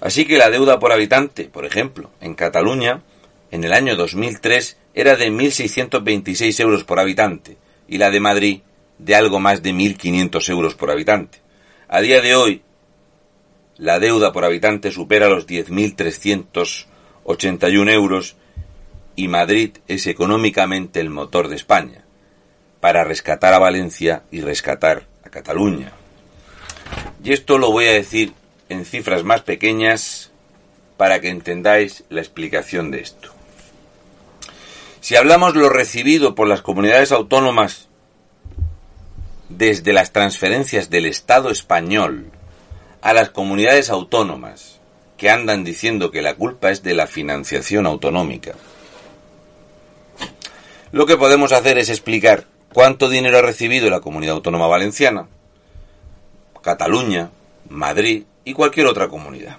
Así 0.00 0.26
que 0.26 0.38
la 0.38 0.50
deuda 0.50 0.78
por 0.78 0.92
habitante, 0.92 1.44
por 1.44 1.66
ejemplo, 1.66 2.10
en 2.20 2.34
Cataluña, 2.34 3.02
en 3.50 3.64
el 3.64 3.72
año 3.72 3.96
2003 3.96 4.78
era 4.94 5.16
de 5.16 5.30
1.626 5.30 6.60
euros 6.60 6.84
por 6.84 6.98
habitante 6.98 7.56
y 7.88 7.98
la 7.98 8.10
de 8.10 8.20
Madrid 8.20 8.60
de 8.98 9.14
algo 9.14 9.38
más 9.38 9.62
de 9.62 9.72
1.500 9.72 10.48
euros 10.50 10.74
por 10.74 10.90
habitante. 10.90 11.38
A 11.88 12.00
día 12.00 12.20
de 12.20 12.34
hoy, 12.34 12.62
la 13.76 13.98
deuda 13.98 14.32
por 14.32 14.44
habitante 14.44 14.90
supera 14.90 15.28
los 15.28 15.46
10.300 15.46 16.86
81 17.28 17.90
euros 17.90 18.36
y 19.14 19.28
Madrid 19.28 19.76
es 19.86 20.06
económicamente 20.06 20.98
el 20.98 21.10
motor 21.10 21.48
de 21.48 21.56
España 21.56 22.06
para 22.80 23.04
rescatar 23.04 23.52
a 23.52 23.58
Valencia 23.58 24.22
y 24.30 24.40
rescatar 24.40 25.06
a 25.26 25.28
Cataluña. 25.28 25.92
Y 27.22 27.34
esto 27.34 27.58
lo 27.58 27.70
voy 27.70 27.84
a 27.84 27.92
decir 27.92 28.32
en 28.70 28.86
cifras 28.86 29.24
más 29.24 29.42
pequeñas 29.42 30.30
para 30.96 31.20
que 31.20 31.28
entendáis 31.28 32.04
la 32.08 32.22
explicación 32.22 32.90
de 32.90 33.00
esto. 33.00 33.28
Si 35.02 35.14
hablamos 35.14 35.54
lo 35.54 35.68
recibido 35.68 36.34
por 36.34 36.48
las 36.48 36.62
comunidades 36.62 37.12
autónomas 37.12 37.88
desde 39.50 39.92
las 39.92 40.12
transferencias 40.12 40.88
del 40.88 41.04
Estado 41.04 41.50
español 41.50 42.30
a 43.02 43.12
las 43.12 43.28
comunidades 43.28 43.90
autónomas 43.90 44.77
que 45.18 45.28
andan 45.28 45.64
diciendo 45.64 46.10
que 46.10 46.22
la 46.22 46.36
culpa 46.36 46.70
es 46.70 46.82
de 46.82 46.94
la 46.94 47.06
financiación 47.06 47.84
autonómica. 47.84 48.54
Lo 50.92 51.04
que 51.04 51.18
podemos 51.18 51.52
hacer 51.52 51.76
es 51.76 51.90
explicar 51.90 52.46
cuánto 52.72 53.10
dinero 53.10 53.36
ha 53.38 53.42
recibido 53.42 53.90
la 53.90 54.00
comunidad 54.00 54.36
autónoma 54.36 54.68
valenciana, 54.68 55.28
Cataluña, 56.62 57.30
Madrid 57.68 58.22
y 58.44 58.54
cualquier 58.54 58.86
otra 58.86 59.08
comunidad. 59.08 59.58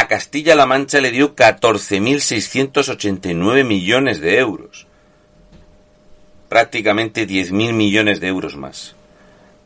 Castilla-La 0.09 0.67
Mancha 0.67 1.01
le 1.01 1.11
dio 1.11 1.35
14.689 1.35 3.65
millones 3.65 4.21
de 4.21 4.39
euros. 4.39 4.87
Prácticamente 6.49 7.27
10.000 7.27 7.73
millones 7.73 8.21
de 8.21 8.29
euros 8.29 8.57
más. 8.57 8.95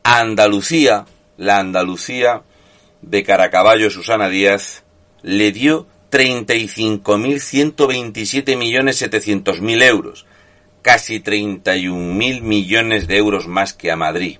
A 0.02 0.20
Andalucía, 0.20 1.04
la 1.36 1.58
Andalucía 1.58 2.42
de 3.02 3.24
Caracaballo 3.24 3.90
Susana 3.90 4.28
Díaz, 4.28 4.84
le 5.22 5.52
dio 5.52 5.86
35.127 6.10 8.56
millones 8.56 9.04
mil 9.60 9.82
euros. 9.82 10.24
Casi 10.82 11.20
31.000 11.20 12.42
millones 12.42 13.06
de 13.08 13.16
euros 13.16 13.48
más 13.48 13.72
que 13.72 13.90
a 13.90 13.96
Madrid. 13.96 14.36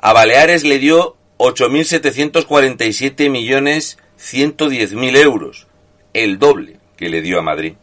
A 0.00 0.12
Baleares 0.12 0.64
le 0.64 0.78
dio 0.78 1.16
8.747 1.38 3.30
millones 3.30 3.98
110.000 4.24 5.16
euros, 5.16 5.66
el 6.14 6.38
doble 6.38 6.78
que 6.96 7.10
le 7.10 7.20
dio 7.20 7.38
a 7.38 7.42
Madrid. 7.42 7.74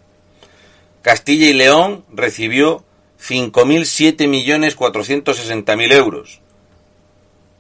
Castilla 1.04 1.48
y 1.48 1.54
León 1.54 2.04
recibió 2.12 2.84
5.007.460.000 3.22 5.94
euros, 5.94 6.42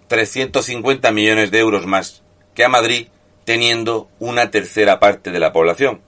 350 0.07 1.11
millones 1.11 1.51
de 1.51 1.59
euros 1.59 1.85
más 1.85 2.23
que 2.55 2.63
a 2.63 2.69
Madrid, 2.69 3.09
teniendo 3.45 4.09
una 4.19 4.49
tercera 4.49 4.99
parte 4.99 5.29
de 5.31 5.39
la 5.39 5.53
población. 5.53 6.01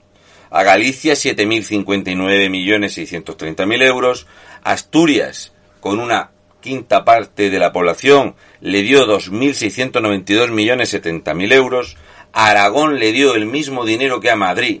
A 0.50 0.64
Galicia 0.64 1.14
7.059.630.000 1.14 3.82
euros, 3.82 4.26
Asturias 4.62 5.52
con 5.80 6.00
una 6.00 6.32
quinta 6.60 7.04
parte 7.04 7.50
de 7.50 7.58
la 7.58 7.72
población 7.72 8.36
le 8.60 8.82
dio 8.82 9.06
2.692.070.000 9.06 11.52
euros, 11.52 11.96
Aragón 12.34 12.98
le 12.98 13.12
dio 13.12 13.36
el 13.36 13.46
mismo 13.46 13.84
dinero 13.84 14.18
que 14.20 14.30
a 14.30 14.36
Madrid, 14.36 14.80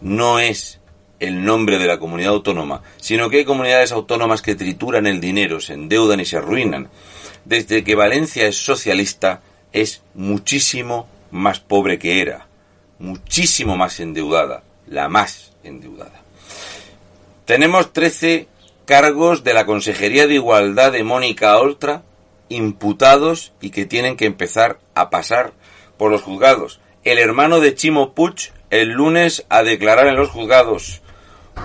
no 0.00 0.38
es 0.38 0.80
el 1.20 1.44
nombre 1.44 1.78
de 1.78 1.86
la 1.86 1.98
comunidad 1.98 2.32
autónoma, 2.32 2.82
sino 2.96 3.28
que 3.28 3.38
hay 3.38 3.44
comunidades 3.44 3.92
autónomas 3.92 4.40
que 4.40 4.54
trituran 4.54 5.06
el 5.06 5.20
dinero, 5.20 5.60
se 5.60 5.74
endeudan 5.74 6.20
y 6.20 6.24
se 6.24 6.38
arruinan. 6.38 6.88
Desde 7.44 7.84
que 7.84 7.94
Valencia 7.94 8.46
es 8.46 8.56
socialista, 8.56 9.42
es 9.72 10.02
muchísimo 10.14 11.08
más 11.30 11.60
pobre 11.60 11.98
que 11.98 12.22
era, 12.22 12.46
muchísimo 12.98 13.76
más 13.76 14.00
endeudada, 14.00 14.62
la 14.86 15.08
más 15.08 15.52
endeudada. 15.64 16.22
Tenemos 17.44 17.92
13 17.92 18.48
cargos 18.86 19.44
de 19.44 19.54
la 19.54 19.66
Consejería 19.66 20.26
de 20.26 20.34
Igualdad 20.34 20.92
de 20.92 21.04
Mónica 21.04 21.58
Oltra 21.58 22.02
imputados 22.48 23.52
y 23.60 23.70
que 23.70 23.84
tienen 23.84 24.16
que 24.16 24.24
empezar 24.24 24.78
a 24.94 25.10
pasar 25.10 25.52
por 25.98 26.10
los 26.10 26.22
juzgados. 26.22 26.80
El 27.04 27.18
hermano 27.18 27.60
de 27.60 27.74
Chimo 27.74 28.14
Puig 28.14 28.52
el 28.70 28.90
lunes 28.90 29.46
a 29.48 29.62
declarar 29.62 30.06
en 30.08 30.16
los 30.16 30.30
juzgados 30.30 31.00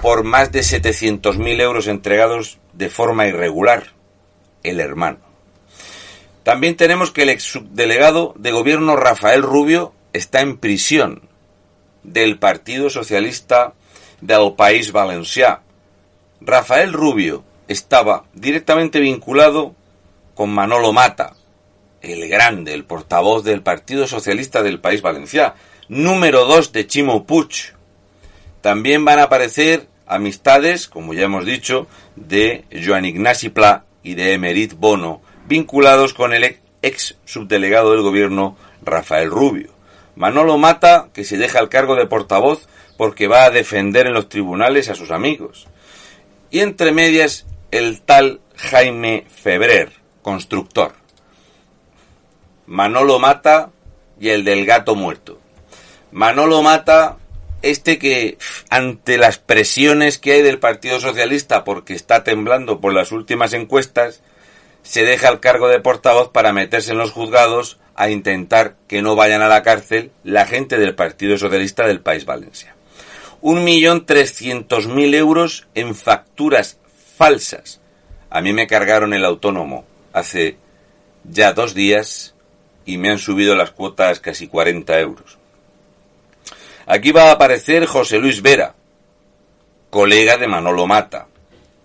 por 0.01 0.23
más 0.23 0.51
de 0.51 0.61
700.000 0.61 1.61
euros 1.61 1.87
entregados 1.87 2.59
de 2.73 2.89
forma 2.89 3.27
irregular, 3.27 3.93
el 4.63 4.79
hermano. 4.79 5.19
También 6.43 6.75
tenemos 6.75 7.11
que 7.11 7.23
el 7.23 7.29
ex 7.29 7.43
subdelegado 7.43 8.33
de 8.37 8.51
gobierno 8.51 8.95
Rafael 8.95 9.43
Rubio 9.43 9.93
está 10.13 10.41
en 10.41 10.57
prisión 10.57 11.29
del 12.03 12.37
Partido 12.37 12.89
Socialista 12.89 13.73
del 14.21 14.53
País 14.53 14.91
Valencià. 14.91 15.61
Rafael 16.41 16.91
Rubio 16.91 17.43
estaba 17.67 18.25
directamente 18.33 18.99
vinculado 18.99 19.73
con 20.35 20.49
Manolo 20.49 20.91
Mata, 20.91 21.33
el 22.03 22.27
grande, 22.27 22.73
el 22.73 22.83
portavoz 22.83 23.43
del 23.43 23.63
Partido 23.63 24.05
Socialista 24.05 24.61
del 24.61 24.79
País 24.79 25.01
Valencià, 25.01 25.55
número 25.87 26.45
2 26.45 26.73
de 26.73 26.85
Chimo 26.85 27.25
Puig, 27.25 27.73
también 28.61 29.03
van 29.05 29.19
a 29.19 29.23
aparecer 29.23 29.87
amistades, 30.05 30.87
como 30.87 31.13
ya 31.13 31.23
hemos 31.23 31.45
dicho, 31.45 31.87
de 32.15 32.65
Joan 32.85 33.05
Ignasi 33.05 33.49
Pla 33.49 33.85
y 34.03 34.15
de 34.15 34.33
Emerit 34.33 34.73
Bono, 34.73 35.21
vinculados 35.47 36.13
con 36.13 36.33
el 36.33 36.57
ex 36.81 37.15
subdelegado 37.25 37.91
del 37.91 38.01
gobierno 38.01 38.57
Rafael 38.83 39.29
Rubio. 39.29 39.71
Manolo 40.15 40.57
Mata, 40.57 41.09
que 41.13 41.23
se 41.23 41.37
deja 41.37 41.59
el 41.59 41.69
cargo 41.69 41.95
de 41.95 42.05
portavoz 42.05 42.67
porque 42.97 43.27
va 43.27 43.45
a 43.45 43.49
defender 43.49 44.07
en 44.07 44.13
los 44.13 44.29
tribunales 44.29 44.89
a 44.89 44.95
sus 44.95 45.09
amigos. 45.09 45.67
Y 46.51 46.59
entre 46.59 46.91
medias, 46.91 47.45
el 47.71 48.01
tal 48.01 48.41
Jaime 48.55 49.25
Febrer, 49.29 49.93
constructor. 50.21 51.02
Manolo 52.67 53.19
Mata 53.19 53.71
y 54.19 54.29
el 54.29 54.43
del 54.43 54.65
gato 54.65 54.95
muerto. 54.95 55.39
Manolo 56.11 56.61
Mata 56.61 57.17
este 57.63 57.97
que 57.97 58.37
ante 58.69 59.17
las 59.17 59.39
presiones 59.39 60.19
que 60.19 60.33
hay 60.33 60.41
del 60.41 60.59
Partido 60.59 60.99
Socialista 60.99 61.63
porque 61.63 61.93
está 61.93 62.23
temblando 62.23 62.79
por 62.79 62.93
las 62.93 63.11
últimas 63.11 63.53
encuestas, 63.53 64.21
se 64.83 65.03
deja 65.05 65.29
el 65.29 65.39
cargo 65.39 65.69
de 65.69 65.79
portavoz 65.79 66.29
para 66.29 66.51
meterse 66.51 66.91
en 66.91 66.97
los 66.97 67.11
juzgados 67.11 67.79
a 67.95 68.09
intentar 68.09 68.75
que 68.87 69.01
no 69.01 69.15
vayan 69.15 69.41
a 69.41 69.47
la 69.47 69.63
cárcel 69.63 70.11
la 70.23 70.45
gente 70.45 70.77
del 70.77 70.93
Partido 70.93 71.37
Socialista 71.37 71.87
del 71.87 72.01
País 72.01 72.25
Valencia. 72.25 72.75
Un 73.39 73.63
millón 73.63 74.05
trescientos 74.05 74.87
mil 74.87 75.13
euros 75.13 75.67
en 75.73 75.95
facturas 75.95 76.79
falsas. 77.17 77.81
A 78.29 78.41
mí 78.41 78.51
me 78.51 78.67
cargaron 78.67 79.13
el 79.13 79.25
autónomo 79.25 79.85
hace 80.11 80.57
ya 81.23 81.53
dos 81.53 81.73
días 81.73 82.32
y 82.85 82.97
me 82.97 83.09
han 83.09 83.19
subido 83.19 83.55
las 83.55 83.71
cuotas 83.71 84.19
casi 84.19 84.47
40 84.47 84.99
euros. 84.99 85.37
Aquí 86.85 87.11
va 87.11 87.29
a 87.29 87.31
aparecer 87.33 87.85
José 87.85 88.19
Luis 88.19 88.41
Vera, 88.41 88.75
colega 89.89 90.37
de 90.37 90.47
Manolo 90.47 90.85
Mata, 90.85 91.27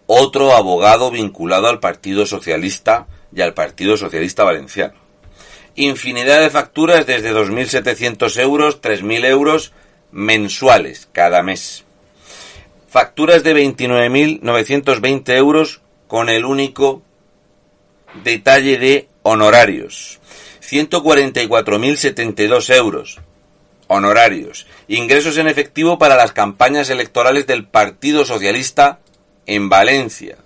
otro 0.06 0.54
abogado 0.54 1.10
vinculado 1.10 1.68
al 1.68 1.78
Partido 1.78 2.26
Socialista 2.26 3.06
y 3.34 3.42
al 3.42 3.54
Partido 3.54 3.96
Socialista 3.96 4.42
Valenciano. 4.42 4.94
Infinidad 5.76 6.40
de 6.40 6.50
facturas 6.50 7.06
desde 7.06 7.32
2.700 7.32 8.40
euros, 8.40 8.82
3.000 8.82 9.24
euros 9.26 9.72
mensuales 10.10 11.08
cada 11.12 11.42
mes. 11.42 11.84
Facturas 12.88 13.44
de 13.44 13.54
29.920 13.54 15.36
euros 15.36 15.80
con 16.08 16.30
el 16.30 16.44
único 16.44 17.02
detalle 18.24 18.78
de 18.78 19.08
honorarios. 19.22 20.17
144.072 20.70 22.74
euros 22.74 23.20
honorarios, 23.88 24.66
ingresos 24.86 25.36
en 25.38 25.48
efectivo 25.48 25.98
para 25.98 26.14
las 26.14 26.32
campañas 26.32 26.90
electorales 26.90 27.46
del 27.46 27.66
Partido 27.66 28.24
Socialista 28.24 29.00
en 29.46 29.68
Valencia. 29.68 30.36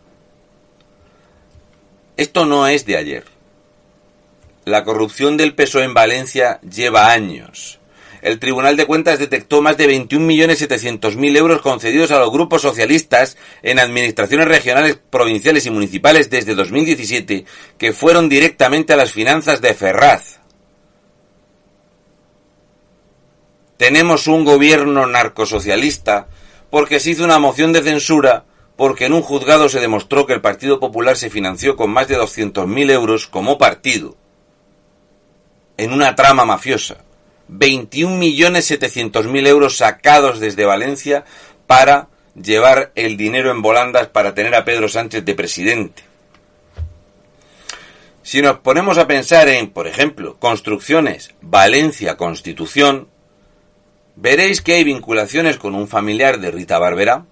Esto 2.16 2.46
no 2.46 2.66
es 2.68 2.86
de 2.86 2.96
ayer. 2.96 3.24
La 4.64 4.84
corrupción 4.84 5.36
del 5.36 5.54
PSOE 5.54 5.84
en 5.84 5.94
Valencia 5.94 6.60
lleva 6.60 7.10
años. 7.10 7.80
El 8.22 8.38
Tribunal 8.38 8.76
de 8.76 8.86
Cuentas 8.86 9.18
detectó 9.18 9.60
más 9.60 9.76
de 9.76 9.88
21.700.000 9.88 11.36
euros 11.36 11.60
concedidos 11.60 12.10
a 12.12 12.18
los 12.18 12.32
grupos 12.32 12.62
socialistas 12.62 13.36
en 13.62 13.78
administraciones 13.78 14.48
regionales, 14.48 14.98
provinciales 15.10 15.66
y 15.66 15.70
municipales 15.70 16.30
desde 16.30 16.54
2017 16.54 17.44
que 17.76 17.92
fueron 17.92 18.28
directamente 18.28 18.92
a 18.92 18.96
las 18.96 19.12
finanzas 19.12 19.60
de 19.60 19.74
Ferraz. 19.74 20.42
tenemos 23.82 24.28
un 24.28 24.44
gobierno 24.44 25.08
narcosocialista 25.08 26.28
porque 26.70 27.00
se 27.00 27.10
hizo 27.10 27.24
una 27.24 27.40
moción 27.40 27.72
de 27.72 27.82
censura 27.82 28.44
porque 28.76 29.06
en 29.06 29.12
un 29.12 29.22
juzgado 29.22 29.68
se 29.68 29.80
demostró 29.80 30.24
que 30.24 30.34
el 30.34 30.40
Partido 30.40 30.78
Popular 30.78 31.16
se 31.16 31.30
financió 31.30 31.74
con 31.74 31.90
más 31.90 32.06
de 32.06 32.16
200.000 32.16 32.90
euros 32.92 33.26
como 33.26 33.58
partido 33.58 34.14
en 35.76 35.92
una 35.92 36.14
trama 36.14 36.44
mafiosa. 36.44 36.98
21.700.000 37.58 39.46
euros 39.46 39.76
sacados 39.76 40.40
desde 40.40 40.64
Valencia 40.64 41.24
para 41.66 42.08
llevar 42.40 42.92
el 42.94 43.16
dinero 43.16 43.50
en 43.50 43.62
volandas 43.62 44.08
para 44.08 44.34
tener 44.34 44.54
a 44.54 44.64
Pedro 44.64 44.88
Sánchez 44.88 45.24
de 45.24 45.34
presidente. 45.34 46.02
Si 48.22 48.40
nos 48.40 48.58
ponemos 48.58 48.98
a 48.98 49.06
pensar 49.06 49.48
en, 49.48 49.70
por 49.70 49.86
ejemplo, 49.86 50.36
construcciones 50.38 51.34
Valencia 51.40 52.16
Constitución, 52.16 53.08
veréis 54.16 54.62
que 54.62 54.74
hay 54.74 54.84
vinculaciones 54.84 55.58
con 55.58 55.74
un 55.74 55.88
familiar 55.88 56.38
de 56.38 56.50
Rita 56.50 56.78
Barbera, 56.78 57.26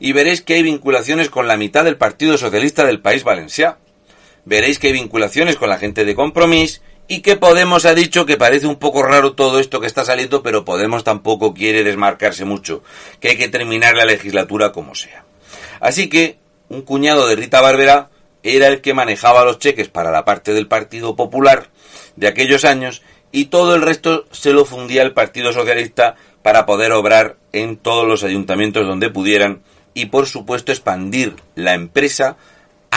y 0.00 0.12
veréis 0.12 0.40
que 0.40 0.54
hay 0.54 0.62
vinculaciones 0.62 1.28
con 1.28 1.46
la 1.46 1.56
mitad 1.56 1.84
del 1.84 1.98
Partido 1.98 2.38
Socialista 2.38 2.84
del 2.86 3.00
País 3.00 3.22
Valenciano. 3.22 3.76
Veréis 4.46 4.78
que 4.78 4.88
hay 4.88 4.94
vinculaciones 4.94 5.56
con 5.56 5.68
la 5.68 5.78
gente 5.78 6.04
de 6.04 6.14
Compromís 6.14 6.80
y 7.10 7.22
que 7.22 7.34
Podemos 7.34 7.86
ha 7.86 7.94
dicho 7.94 8.24
que 8.24 8.36
parece 8.36 8.68
un 8.68 8.76
poco 8.76 9.02
raro 9.02 9.32
todo 9.32 9.58
esto 9.58 9.80
que 9.80 9.88
está 9.88 10.04
saliendo, 10.04 10.44
pero 10.44 10.64
Podemos 10.64 11.02
tampoco 11.02 11.52
quiere 11.52 11.82
desmarcarse 11.82 12.44
mucho, 12.44 12.84
que 13.18 13.30
hay 13.30 13.36
que 13.36 13.48
terminar 13.48 13.96
la 13.96 14.04
legislatura 14.04 14.70
como 14.70 14.94
sea. 14.94 15.24
Así 15.80 16.08
que 16.08 16.38
un 16.68 16.82
cuñado 16.82 17.26
de 17.26 17.34
Rita 17.34 17.60
Barbera 17.60 18.10
era 18.44 18.68
el 18.68 18.80
que 18.80 18.94
manejaba 18.94 19.44
los 19.44 19.58
cheques 19.58 19.88
para 19.88 20.12
la 20.12 20.24
parte 20.24 20.54
del 20.54 20.68
Partido 20.68 21.16
Popular 21.16 21.70
de 22.14 22.28
aquellos 22.28 22.64
años 22.64 23.02
y 23.32 23.46
todo 23.46 23.74
el 23.74 23.82
resto 23.82 24.26
se 24.30 24.52
lo 24.52 24.64
fundía 24.64 25.02
el 25.02 25.12
Partido 25.12 25.52
Socialista 25.52 26.14
para 26.42 26.64
poder 26.64 26.92
obrar 26.92 27.38
en 27.52 27.76
todos 27.76 28.06
los 28.06 28.22
ayuntamientos 28.22 28.86
donde 28.86 29.10
pudieran 29.10 29.62
y 29.94 30.06
por 30.06 30.28
supuesto 30.28 30.70
expandir 30.70 31.34
la 31.56 31.74
empresa 31.74 32.36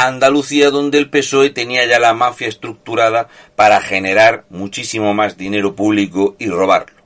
Andalucía 0.07 0.69
donde 0.69 0.97
el 0.97 1.09
PSOE 1.09 1.49
tenía 1.49 1.85
ya 1.85 1.99
la 1.99 2.13
mafia 2.13 2.47
estructurada 2.47 3.27
para 3.55 3.81
generar 3.81 4.45
muchísimo 4.49 5.13
más 5.13 5.37
dinero 5.37 5.75
público 5.75 6.35
y 6.39 6.47
robarlo. 6.47 7.01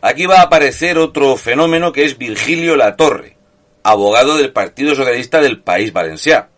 Aquí 0.00 0.26
va 0.26 0.40
a 0.40 0.42
aparecer 0.42 0.98
otro 0.98 1.36
fenómeno 1.36 1.92
que 1.92 2.04
es 2.04 2.18
Virgilio 2.18 2.76
Latorre, 2.76 3.36
abogado 3.82 4.36
del 4.36 4.52
Partido 4.52 4.94
Socialista 4.94 5.40
del 5.40 5.60
País 5.60 5.92
Valenciano, 5.92 6.48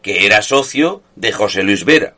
que 0.00 0.26
era 0.26 0.42
socio 0.42 1.02
de 1.16 1.32
José 1.32 1.62
Luis 1.62 1.84
Vera, 1.84 2.14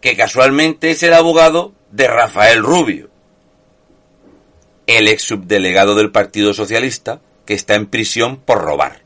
que 0.00 0.16
casualmente 0.16 0.90
es 0.90 1.02
el 1.02 1.12
abogado 1.12 1.72
de 1.90 2.08
Rafael 2.08 2.62
Rubio, 2.62 3.10
el 4.86 5.08
ex 5.08 5.22
subdelegado 5.22 5.94
del 5.94 6.10
Partido 6.10 6.54
Socialista, 6.54 7.20
que 7.44 7.54
está 7.54 7.74
en 7.74 7.86
prisión 7.86 8.38
por 8.38 8.62
robar. 8.62 9.01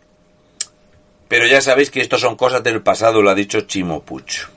Pero 1.28 1.46
ya 1.46 1.60
sabéis 1.60 1.90
que 1.90 2.00
esto 2.00 2.18
son 2.18 2.36
cosas 2.36 2.62
del 2.62 2.82
pasado, 2.82 3.22
lo 3.22 3.30
ha 3.30 3.34
dicho 3.34 3.62
Chimo 3.62 4.02
Pucho. 4.02 4.48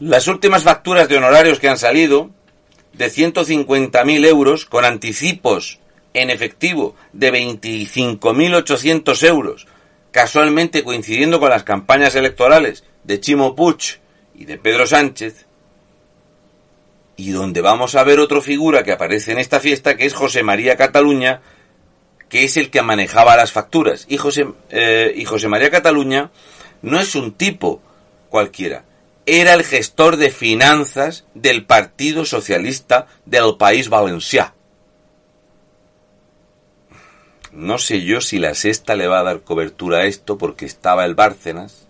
Las 0.00 0.26
últimas 0.28 0.64
facturas 0.64 1.08
de 1.08 1.16
honorarios 1.16 1.60
que 1.60 1.68
han 1.68 1.78
salido, 1.78 2.30
de 2.92 3.06
150.000 3.06 4.26
euros, 4.26 4.66
con 4.66 4.84
anticipos 4.84 5.78
en 6.14 6.28
efectivo 6.30 6.94
de 7.12 7.32
25.800 7.32 9.26
euros, 9.26 9.66
casualmente 10.10 10.84
coincidiendo 10.84 11.40
con 11.40 11.50
las 11.50 11.62
campañas 11.62 12.14
electorales 12.14 12.84
de 13.04 13.20
Chimo 13.20 13.54
Puch 13.56 13.98
y 14.34 14.44
de 14.44 14.58
Pedro 14.58 14.86
Sánchez, 14.86 15.46
y 17.16 17.30
donde 17.30 17.60
vamos 17.60 17.94
a 17.94 18.04
ver 18.04 18.20
otra 18.20 18.40
figura 18.40 18.82
que 18.82 18.92
aparece 18.92 19.32
en 19.32 19.38
esta 19.38 19.60
fiesta, 19.60 19.96
que 19.96 20.06
es 20.06 20.14
José 20.14 20.42
María 20.42 20.76
Cataluña, 20.76 21.40
que 22.32 22.44
es 22.44 22.56
el 22.56 22.70
que 22.70 22.80
manejaba 22.80 23.36
las 23.36 23.52
facturas. 23.52 24.06
Y 24.08 24.16
José, 24.16 24.46
eh, 24.70 25.12
y 25.14 25.26
José 25.26 25.48
María 25.48 25.70
Cataluña 25.70 26.30
no 26.80 26.98
es 26.98 27.14
un 27.14 27.34
tipo 27.34 27.82
cualquiera, 28.30 28.86
era 29.26 29.52
el 29.52 29.64
gestor 29.64 30.16
de 30.16 30.30
finanzas 30.30 31.26
del 31.34 31.66
Partido 31.66 32.24
Socialista 32.24 33.06
del 33.26 33.58
País 33.58 33.90
Valencià. 33.90 34.54
No 37.52 37.76
sé 37.76 38.00
yo 38.00 38.22
si 38.22 38.38
la 38.38 38.54
sexta 38.54 38.96
le 38.96 39.08
va 39.08 39.18
a 39.18 39.24
dar 39.24 39.42
cobertura 39.42 39.98
a 39.98 40.06
esto 40.06 40.38
porque 40.38 40.64
estaba 40.64 41.04
el 41.04 41.14
Bárcenas, 41.14 41.86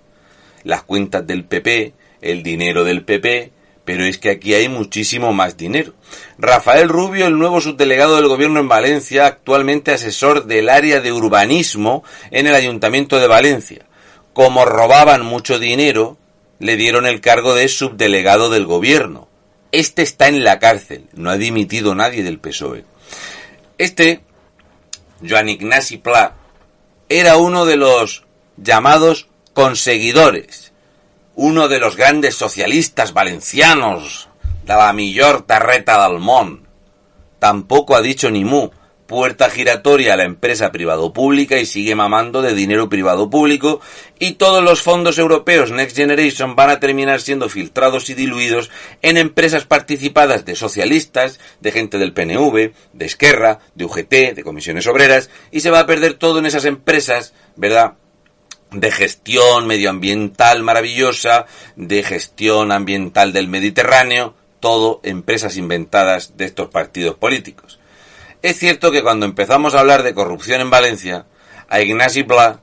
las 0.64 0.82
cuentas 0.82 1.24
del 1.24 1.44
PP, 1.44 1.94
el 2.20 2.42
dinero 2.42 2.82
del 2.82 3.04
PP, 3.04 3.52
pero 3.84 4.04
es 4.04 4.18
que 4.18 4.30
aquí 4.30 4.54
hay 4.54 4.68
muchísimo 4.68 5.32
más 5.32 5.56
dinero. 5.56 5.94
Rafael 6.38 6.88
Rubio, 6.88 7.26
el 7.26 7.38
nuevo 7.38 7.60
subdelegado 7.60 8.16
del 8.16 8.28
gobierno 8.28 8.60
en 8.60 8.68
Valencia, 8.68 9.26
actualmente 9.26 9.92
asesor 9.92 10.46
del 10.46 10.68
área 10.68 11.00
de 11.00 11.12
urbanismo 11.12 12.04
en 12.30 12.46
el 12.46 12.54
Ayuntamiento 12.54 13.18
de 13.18 13.26
Valencia. 13.26 13.86
Como 14.32 14.64
robaban 14.64 15.24
mucho 15.24 15.58
dinero, 15.58 16.16
le 16.58 16.76
dieron 16.76 17.06
el 17.06 17.20
cargo 17.20 17.54
de 17.54 17.68
subdelegado 17.68 18.50
del 18.50 18.66
gobierno. 18.66 19.28
Este 19.72 20.02
está 20.02 20.28
en 20.28 20.44
la 20.44 20.58
cárcel, 20.58 21.06
no 21.14 21.30
ha 21.30 21.36
dimitido 21.36 21.94
nadie 21.94 22.22
del 22.22 22.38
PSOE. 22.38 22.84
Este, 23.78 24.20
Joan 25.28 25.48
Ignasi 25.48 25.98
Pla, 25.98 26.36
era 27.08 27.36
uno 27.36 27.66
de 27.66 27.76
los 27.76 28.24
llamados 28.56 29.28
conseguidores 29.54 30.71
uno 31.34 31.68
de 31.68 31.78
los 31.78 31.96
grandes 31.96 32.34
socialistas 32.34 33.12
valencianos 33.12 34.28
la 34.64 34.92
millor 34.92 35.42
tarreta 35.42 35.96
del. 35.96 36.66
Tampoco 37.38 37.96
ha 37.96 38.02
dicho 38.02 38.30
ni 38.30 38.44
mu, 38.44 38.70
puerta 39.06 39.50
giratoria 39.50 40.14
a 40.14 40.16
la 40.16 40.24
empresa 40.24 40.72
privado-pública 40.72 41.58
y 41.58 41.66
sigue 41.66 41.94
mamando 41.94 42.40
de 42.40 42.54
dinero 42.54 42.88
privado-público 42.88 43.80
y 44.18 44.32
todos 44.32 44.64
los 44.64 44.80
fondos 44.80 45.18
europeos 45.18 45.70
Next 45.70 45.96
Generation 45.96 46.56
van 46.56 46.70
a 46.70 46.80
terminar 46.80 47.20
siendo 47.20 47.48
filtrados 47.48 48.08
y 48.08 48.14
diluidos 48.14 48.70
en 49.02 49.18
empresas 49.18 49.64
participadas 49.64 50.44
de 50.44 50.56
socialistas, 50.56 51.40
de 51.60 51.72
gente 51.72 51.98
del 51.98 52.14
PNV, 52.14 52.72
de 52.92 53.04
Esquerra, 53.04 53.58
de 53.74 53.84
UGT, 53.84 54.34
de 54.34 54.44
comisiones 54.44 54.86
obreras 54.86 55.28
y 55.50 55.60
se 55.60 55.70
va 55.70 55.80
a 55.80 55.86
perder 55.86 56.14
todo 56.14 56.38
en 56.38 56.46
esas 56.46 56.64
empresas, 56.64 57.34
¿verdad? 57.56 57.94
De 58.72 58.90
gestión 58.90 59.66
medioambiental 59.66 60.62
maravillosa, 60.62 61.46
de 61.76 62.02
gestión 62.02 62.72
ambiental 62.72 63.32
del 63.32 63.48
Mediterráneo, 63.48 64.34
todo 64.60 65.00
empresas 65.02 65.56
inventadas 65.56 66.36
de 66.36 66.44
estos 66.44 66.68
partidos 66.68 67.16
políticos. 67.16 67.78
Es 68.42 68.58
cierto 68.58 68.90
que 68.90 69.02
cuando 69.02 69.26
empezamos 69.26 69.74
a 69.74 69.80
hablar 69.80 70.02
de 70.02 70.14
corrupción 70.14 70.60
en 70.60 70.70
Valencia, 70.70 71.26
a 71.68 71.80
Ignasi 71.80 72.22
Pla 72.22 72.60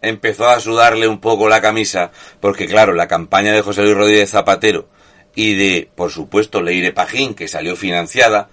empezó 0.00 0.48
a 0.48 0.60
sudarle 0.60 1.06
un 1.06 1.20
poco 1.20 1.48
la 1.48 1.60
camisa, 1.60 2.10
porque 2.40 2.66
claro, 2.66 2.92
la 2.92 3.08
campaña 3.08 3.52
de 3.52 3.62
José 3.62 3.82
Luis 3.82 3.96
Rodríguez 3.96 4.30
Zapatero 4.30 4.88
y 5.34 5.54
de, 5.54 5.88
por 5.94 6.10
supuesto, 6.10 6.60
Leire 6.60 6.92
Pajín, 6.92 7.34
que 7.34 7.48
salió 7.48 7.76
financiada, 7.76 8.50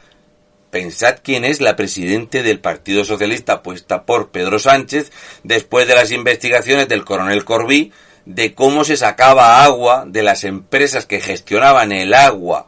Pensad 0.71 1.17
quién 1.23 1.45
es 1.45 1.61
la 1.61 1.75
presidente 1.75 2.43
del 2.43 2.59
Partido 2.59 3.03
Socialista 3.03 3.63
puesta 3.63 4.05
por 4.05 4.29
Pedro 4.29 4.59
Sánchez 4.59 5.11
después 5.43 5.87
de 5.87 5.95
las 5.95 6.11
investigaciones 6.11 6.87
del 6.87 7.05
coronel 7.05 7.43
Corbí 7.43 7.91
de 8.25 8.53
cómo 8.53 8.83
se 8.83 8.95
sacaba 8.95 9.63
agua 9.63 10.05
de 10.07 10.21
las 10.21 10.43
empresas 10.43 11.07
que 11.07 11.21
gestionaban 11.21 11.91
el 11.91 12.13
agua 12.13 12.67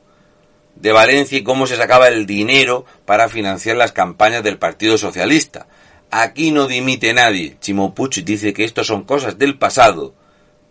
de 0.76 0.92
Valencia 0.92 1.38
y 1.38 1.44
cómo 1.44 1.68
se 1.68 1.78
sacaba 1.78 2.08
el 2.08 2.26
dinero 2.26 2.86
para 3.06 3.30
financiar 3.30 3.78
las 3.78 3.92
campañas 3.92 4.42
del 4.42 4.58
Partido 4.58 4.98
Socialista. 4.98 5.68
Aquí 6.10 6.50
no 6.50 6.68
dimite 6.68 7.14
nadie. 7.14 7.58
Chimo 7.62 7.94
dice 8.26 8.54
que 8.54 8.64
esto 8.64 8.84
son 8.84 9.04
cosas 9.04 9.38
del 9.38 9.60
pasado, 9.60 10.16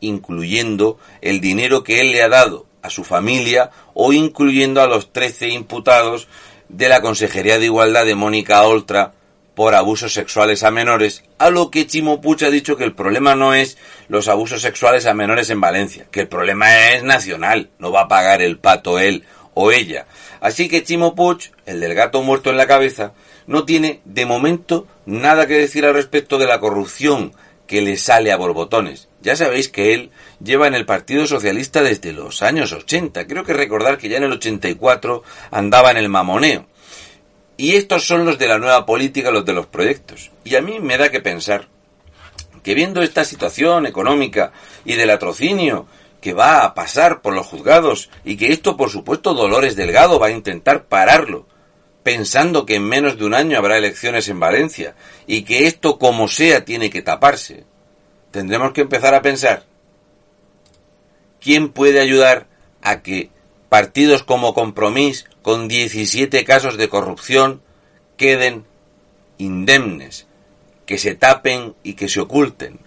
incluyendo 0.00 0.98
el 1.20 1.40
dinero 1.40 1.84
que 1.84 2.00
él 2.00 2.10
le 2.10 2.24
ha 2.24 2.28
dado 2.28 2.66
a 2.82 2.90
su 2.90 3.04
familia 3.04 3.70
o 3.94 4.12
incluyendo 4.12 4.82
a 4.82 4.86
los 4.86 5.12
13 5.12 5.48
imputados 5.50 6.28
de 6.72 6.88
la 6.88 7.00
Consejería 7.02 7.58
de 7.58 7.66
Igualdad 7.66 8.06
de 8.06 8.14
Mónica 8.14 8.62
Oltra 8.62 9.12
por 9.54 9.74
abusos 9.74 10.14
sexuales 10.14 10.62
a 10.62 10.70
menores, 10.70 11.24
a 11.38 11.50
lo 11.50 11.70
que 11.70 11.86
Chimo 11.86 12.20
Puch 12.20 12.44
ha 12.44 12.50
dicho 12.50 12.76
que 12.76 12.84
el 12.84 12.94
problema 12.94 13.34
no 13.34 13.52
es 13.54 13.76
los 14.08 14.28
abusos 14.28 14.62
sexuales 14.62 15.06
a 15.06 15.12
menores 15.12 15.50
en 15.50 15.60
Valencia, 15.60 16.06
que 16.10 16.20
el 16.20 16.28
problema 16.28 16.90
es 16.90 17.02
nacional, 17.02 17.70
no 17.78 17.90
va 17.90 18.02
a 18.02 18.08
pagar 18.08 18.40
el 18.40 18.58
pato 18.58 18.98
él 18.98 19.24
o 19.54 19.72
ella. 19.72 20.06
Así 20.40 20.68
que 20.68 20.84
Chimo 20.84 21.14
Puch, 21.14 21.50
el 21.66 21.80
del 21.80 21.94
gato 21.94 22.22
muerto 22.22 22.50
en 22.50 22.56
la 22.56 22.68
cabeza, 22.68 23.12
no 23.46 23.64
tiene 23.64 24.00
de 24.04 24.26
momento 24.26 24.86
nada 25.06 25.46
que 25.46 25.58
decir 25.58 25.84
al 25.84 25.94
respecto 25.94 26.38
de 26.38 26.46
la 26.46 26.60
corrupción 26.60 27.32
que 27.70 27.82
le 27.82 27.96
sale 27.96 28.32
a 28.32 28.36
borbotones. 28.36 29.06
Ya 29.22 29.36
sabéis 29.36 29.68
que 29.68 29.94
él 29.94 30.10
lleva 30.42 30.66
en 30.66 30.74
el 30.74 30.86
Partido 30.86 31.24
Socialista 31.28 31.84
desde 31.84 32.12
los 32.12 32.42
años 32.42 32.72
80. 32.72 33.28
Creo 33.28 33.44
que 33.44 33.52
recordar 33.52 33.96
que 33.96 34.08
ya 34.08 34.16
en 34.16 34.24
el 34.24 34.32
84 34.32 35.22
andaba 35.52 35.92
en 35.92 35.96
el 35.96 36.08
mamoneo. 36.08 36.66
Y 37.56 37.76
estos 37.76 38.08
son 38.08 38.24
los 38.24 38.38
de 38.38 38.48
la 38.48 38.58
nueva 38.58 38.84
política, 38.86 39.30
los 39.30 39.44
de 39.44 39.52
los 39.52 39.66
proyectos. 39.66 40.32
Y 40.42 40.56
a 40.56 40.62
mí 40.62 40.80
me 40.80 40.98
da 40.98 41.12
que 41.12 41.20
pensar 41.20 41.68
que 42.64 42.74
viendo 42.74 43.02
esta 43.02 43.24
situación 43.24 43.86
económica 43.86 44.50
y 44.84 44.94
del 44.94 45.10
atrocinio 45.10 45.86
que 46.20 46.32
va 46.32 46.64
a 46.64 46.74
pasar 46.74 47.22
por 47.22 47.34
los 47.34 47.46
juzgados 47.46 48.10
y 48.24 48.36
que 48.36 48.52
esto 48.52 48.76
por 48.76 48.90
supuesto 48.90 49.32
Dolores 49.32 49.76
Delgado 49.76 50.18
va 50.18 50.26
a 50.26 50.32
intentar 50.32 50.86
pararlo, 50.86 51.46
pensando 52.02 52.66
que 52.66 52.76
en 52.76 52.84
menos 52.84 53.18
de 53.18 53.24
un 53.24 53.34
año 53.34 53.58
habrá 53.58 53.76
elecciones 53.76 54.28
en 54.28 54.40
Valencia 54.40 54.94
y 55.26 55.42
que 55.42 55.66
esto 55.66 55.98
como 55.98 56.28
sea 56.28 56.64
tiene 56.64 56.90
que 56.90 57.02
taparse, 57.02 57.64
tendremos 58.30 58.72
que 58.72 58.82
empezar 58.82 59.14
a 59.14 59.22
pensar 59.22 59.64
quién 61.40 61.70
puede 61.70 62.00
ayudar 62.00 62.46
a 62.82 63.02
que 63.02 63.30
partidos 63.68 64.22
como 64.22 64.52
Compromís, 64.52 65.26
con 65.42 65.68
17 65.68 66.44
casos 66.44 66.76
de 66.76 66.88
corrupción, 66.88 67.62
queden 68.16 68.64
indemnes, 69.38 70.26
que 70.86 70.98
se 70.98 71.14
tapen 71.14 71.74
y 71.82 71.94
que 71.94 72.08
se 72.08 72.20
oculten. 72.20 72.80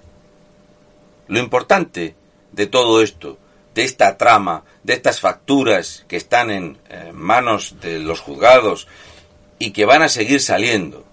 Lo 1.28 1.40
importante 1.40 2.16
de 2.52 2.68
todo 2.68 3.02
esto, 3.02 3.38
de 3.74 3.84
esta 3.84 4.18
trama, 4.18 4.64
de 4.84 4.94
estas 4.94 5.20
facturas 5.20 6.06
que 6.08 6.18
están 6.18 6.52
en 6.52 6.78
eh, 6.90 7.12
manos 7.14 7.76
de 7.82 8.00
los 8.00 8.20
juzgados 8.20 8.88
y 9.60 9.72
que 9.72 9.86
van 9.86 10.02
a 10.02 10.10
seguir 10.10 10.42
saliendo, 10.42 11.06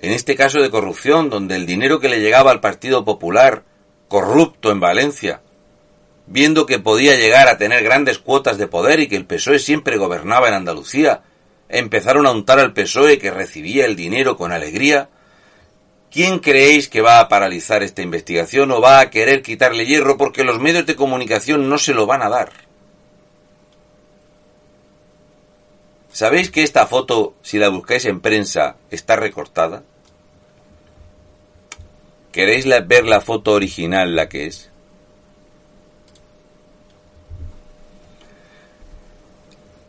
en 0.00 0.12
este 0.12 0.36
caso 0.36 0.60
de 0.60 0.70
corrupción, 0.70 1.30
donde 1.30 1.56
el 1.56 1.66
dinero 1.66 2.00
que 2.00 2.08
le 2.08 2.20
llegaba 2.20 2.50
al 2.50 2.60
Partido 2.60 3.04
Popular, 3.04 3.64
corrupto 4.08 4.70
en 4.70 4.80
Valencia, 4.80 5.40
viendo 6.26 6.66
que 6.66 6.78
podía 6.78 7.16
llegar 7.16 7.48
a 7.48 7.58
tener 7.58 7.82
grandes 7.82 8.18
cuotas 8.18 8.58
de 8.58 8.66
poder 8.66 9.00
y 9.00 9.08
que 9.08 9.16
el 9.16 9.26
PSOE 9.26 9.58
siempre 9.58 9.96
gobernaba 9.96 10.48
en 10.48 10.54
Andalucía, 10.54 11.22
empezaron 11.68 12.26
a 12.26 12.30
untar 12.30 12.58
al 12.58 12.72
PSOE 12.72 13.18
que 13.18 13.30
recibía 13.30 13.86
el 13.86 13.96
dinero 13.96 14.36
con 14.36 14.52
alegría, 14.52 15.08
¿quién 16.16 16.38
creéis 16.38 16.88
que 16.88 17.02
va 17.02 17.20
a 17.20 17.28
paralizar 17.28 17.82
esta 17.82 18.00
investigación 18.00 18.70
o 18.70 18.80
va 18.80 19.00
a 19.00 19.10
querer 19.10 19.42
quitarle 19.42 19.84
hierro 19.84 20.16
porque 20.16 20.44
los 20.44 20.58
medios 20.58 20.86
de 20.86 20.96
comunicación 20.96 21.68
no 21.68 21.76
se 21.76 21.92
lo 21.92 22.06
van 22.06 22.22
a 22.22 22.30
dar? 22.30 22.52
¿Sabéis 26.10 26.50
que 26.50 26.62
esta 26.62 26.86
foto, 26.86 27.34
si 27.42 27.58
la 27.58 27.68
buscáis 27.68 28.06
en 28.06 28.22
prensa, 28.22 28.76
está 28.90 29.16
recortada? 29.16 29.82
¿Queréis 32.32 32.66
ver 32.86 33.04
la 33.04 33.20
foto 33.20 33.52
original, 33.52 34.16
la 34.16 34.26
que 34.30 34.46
es? 34.46 34.70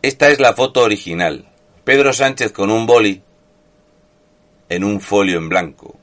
Esta 0.01 0.27
es 0.27 0.41
la 0.41 0.51
foto 0.51 0.81
original. 0.81 1.47
Pedro 1.85 2.11
Sánchez 2.11 2.51
con 2.51 2.69
un 2.69 2.85
boli 2.85 3.23
en 4.67 4.83
un 4.83 4.99
folio 4.99 5.37
en 5.37 5.47
blanco, 5.47 5.97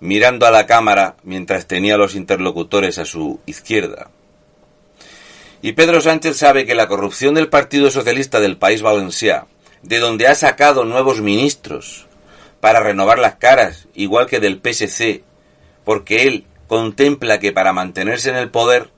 mirando 0.00 0.46
a 0.46 0.50
la 0.50 0.66
cámara 0.66 1.16
mientras 1.22 1.66
tenía 1.66 1.94
a 1.94 1.98
los 1.98 2.14
interlocutores 2.14 2.98
a 2.98 3.04
su 3.04 3.40
izquierda. 3.46 4.10
Y 5.62 5.72
Pedro 5.72 6.00
Sánchez 6.00 6.36
sabe 6.36 6.66
que 6.66 6.74
la 6.74 6.88
corrupción 6.88 7.34
del 7.34 7.48
Partido 7.48 7.90
Socialista 7.90 8.38
del 8.38 8.58
País 8.58 8.82
Valencià, 8.82 9.46
de 9.82 9.98
donde 9.98 10.26
ha 10.26 10.34
sacado 10.34 10.84
nuevos 10.84 11.20
ministros 11.20 12.06
para 12.60 12.80
renovar 12.80 13.18
las 13.18 13.36
caras, 13.36 13.88
igual 13.94 14.26
que 14.26 14.40
del 14.40 14.60
PSC, 14.62 15.22
porque 15.84 16.24
él 16.24 16.44
contempla 16.66 17.38
que 17.38 17.52
para 17.52 17.72
mantenerse 17.72 18.30
en 18.30 18.36
el 18.36 18.50
poder, 18.50 18.90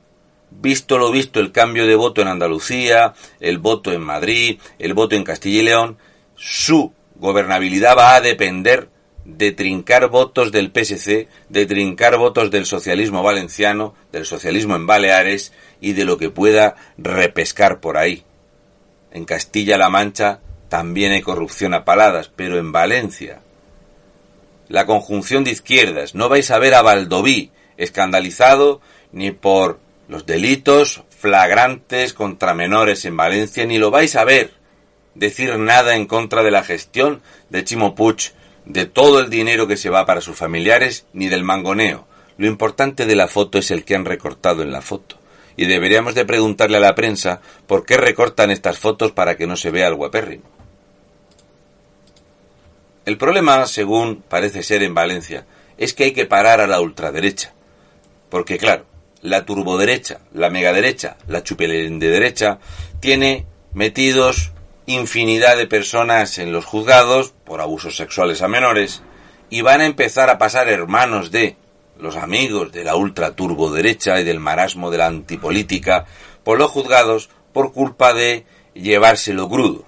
visto 0.51 0.99
lo 0.99 1.11
visto 1.11 1.41
el 1.41 1.53
cambio 1.53 1.87
de 1.87 1.95
voto 1.95 2.23
en 2.23 2.29
Andalucía, 2.29 3.15
el 3.41 3.59
voto 3.59 3.93
en 3.93 4.03
Madrid, 4.03 4.61
el 4.79 4.95
voto 4.95 5.17
en 5.17 5.25
Castilla 5.25 5.61
y 5.61 5.65
León, 5.65 5.99
su 6.37 6.93
gobernabilidad 7.17 7.97
va 7.97 8.15
a 8.15 8.21
depender 8.21 8.89
de 9.27 9.51
trincar 9.51 10.09
votos 10.09 10.53
del 10.53 10.71
PSC, 10.73 11.29
de 11.49 11.67
trincar 11.67 12.17
votos 12.17 12.51
del 12.51 12.65
socialismo 12.65 13.25
valenciano, 13.25 13.95
del 14.13 14.25
socialismo 14.25 14.77
en 14.77 14.87
Baleares 14.87 15.53
y 15.81 15.95
de 15.95 16.05
lo 16.05 16.17
que 16.17 16.31
pueda 16.31 16.77
repescar 16.97 17.81
por 17.81 17.97
ahí. 17.97 18.25
En 19.11 19.25
Castilla-La 19.25 19.91
Mancha 19.91 20.41
también 20.69 21.13
hay 21.13 21.23
corrupción 21.23 21.75
a 21.75 21.85
paladas, 21.85 22.31
pero 22.35 22.59
en 22.59 22.71
Valencia. 22.71 23.41
La 24.69 24.87
conjunción 24.87 25.43
de 25.43 25.51
izquierdas, 25.51 26.15
no 26.15 26.29
vais 26.29 26.51
a 26.51 26.59
ver 26.59 26.75
a 26.75 26.83
Valdoví 26.83 27.51
escandalizado 27.77 28.81
ni 29.11 29.33
por 29.33 29.81
los 30.09 30.25
delitos 30.25 31.03
flagrantes 31.11 32.15
contra 32.15 32.55
menores 32.55 33.05
en 33.05 33.17
Valencia, 33.17 33.67
ni 33.67 33.79
lo 33.79 33.91
vais 33.91 34.15
a 34.15 34.25
ver 34.25 34.55
decir 35.15 35.59
nada 35.59 35.97
en 35.97 36.07
contra 36.07 36.43
de 36.43 36.51
la 36.51 36.63
gestión 36.63 37.23
de 37.51 37.65
Chimo 37.65 37.95
de 38.67 38.85
todo 38.85 39.21
el 39.21 39.31
dinero 39.31 39.67
que 39.67 39.77
se 39.77 39.91
va 39.91 40.05
para 40.05 40.21
sus 40.21 40.37
familiares 40.37 41.07
ni 41.13 41.29
del 41.29 41.45
mangoneo. 41.45 42.07
Lo 42.37 42.47
importante 42.47 43.07
de 43.07 43.17
la 43.17 43.29
foto 43.29 43.59
es 43.59 43.71
el 43.71 43.85
que 43.85 43.95
han 43.95 44.05
recortado 44.05 44.63
en 44.63 44.73
la 44.73 44.83
foto. 44.83 45.17
Y 45.57 45.65
deberíamos 45.65 46.15
de 46.15 46.27
preguntarle 46.27 46.77
a 46.77 46.81
la 46.81 46.95
prensa 46.95 47.41
por 47.67 47.87
qué 47.87 47.97
recortan 47.97 48.51
estas 48.51 48.79
fotos 48.79 49.13
para 49.13 49.37
que 49.37 49.47
no 49.47 49.57
se 49.57 49.71
vea 49.71 49.89
el 49.89 49.95
guapérrimo. 49.95 50.45
El 53.07 53.17
problema, 53.17 53.65
según 53.67 54.23
parece 54.29 54.63
ser 54.63 54.83
en 54.83 54.93
Valencia, 54.93 55.47
es 55.79 55.95
que 55.95 56.05
hay 56.05 56.13
que 56.13 56.27
parar 56.27 56.61
a 56.61 56.67
la 56.67 56.81
ultraderecha. 56.81 57.55
Porque 58.29 58.59
claro, 58.59 58.85
la 59.23 59.47
turboderecha, 59.47 60.21
la 60.35 60.51
megaderecha, 60.51 61.17
la 61.29 61.43
chupelende 61.43 62.09
derecha, 62.09 62.59
tiene 63.01 63.47
metidos 63.73 64.53
infinidad 64.87 65.57
de 65.57 65.67
personas 65.67 66.39
en 66.39 66.53
los 66.53 66.65
juzgados 66.65 67.35
por 67.45 67.61
abusos 67.61 67.97
sexuales 67.97 68.43
a 68.43 68.49
menores 68.49 69.03
y 69.51 69.61
van 69.61 69.81
a 69.81 69.87
empezar 69.87 70.31
a 70.31 70.39
pasar 70.39 70.69
hermanos 70.69 71.31
de 71.31 71.57
los 71.99 72.17
amigos 72.17 72.73
de 72.73 72.85
la 72.85 72.97
ultra 72.97 73.35
turbo 73.35 73.71
derecha 73.73 74.21
y 74.21 74.25
del 74.25 74.41
marasmo 74.41 74.91
de 74.91 74.99
la 74.99 75.07
antipolítica 75.07 76.07
por 76.45 76.59
los 76.59 76.71
juzgados 76.71 77.31
por 77.53 77.73
culpa 77.73 78.13
de 78.13 78.45
llevárselo 78.75 79.49
crudo. 79.49 79.85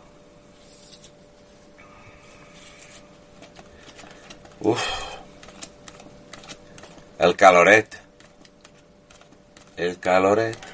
Uf. 4.60 4.82
El 7.18 7.36
caloret. 7.36 7.96
El 9.76 9.98
caloret. 9.98 10.67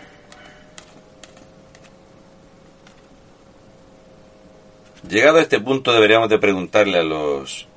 Llegado 5.08 5.36
a 5.36 5.42
este 5.42 5.60
punto 5.60 5.92
deberíamos 5.92 6.30
de 6.30 6.38
preguntarle 6.38 6.98
a 6.98 7.02
los 7.02 7.68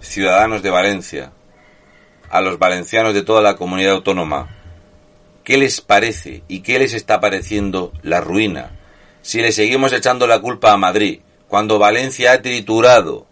ciudadanos 0.00 0.62
de 0.62 0.68
Valencia, 0.68 1.32
a 2.28 2.42
los 2.42 2.58
valencianos 2.58 3.14
de 3.14 3.22
toda 3.22 3.40
la 3.40 3.56
comunidad 3.56 3.94
autónoma, 3.94 4.54
qué 5.44 5.56
les 5.56 5.80
parece 5.80 6.42
y 6.46 6.60
qué 6.60 6.78
les 6.78 6.92
está 6.92 7.20
pareciendo 7.20 7.90
la 8.02 8.20
ruina. 8.20 8.72
Si 9.22 9.40
le 9.40 9.50
seguimos 9.50 9.94
echando 9.94 10.26
la 10.26 10.40
culpa 10.40 10.72
a 10.72 10.76
Madrid, 10.76 11.20
cuando 11.48 11.78
Valencia 11.78 12.32
ha 12.32 12.42
triturado 12.42 13.26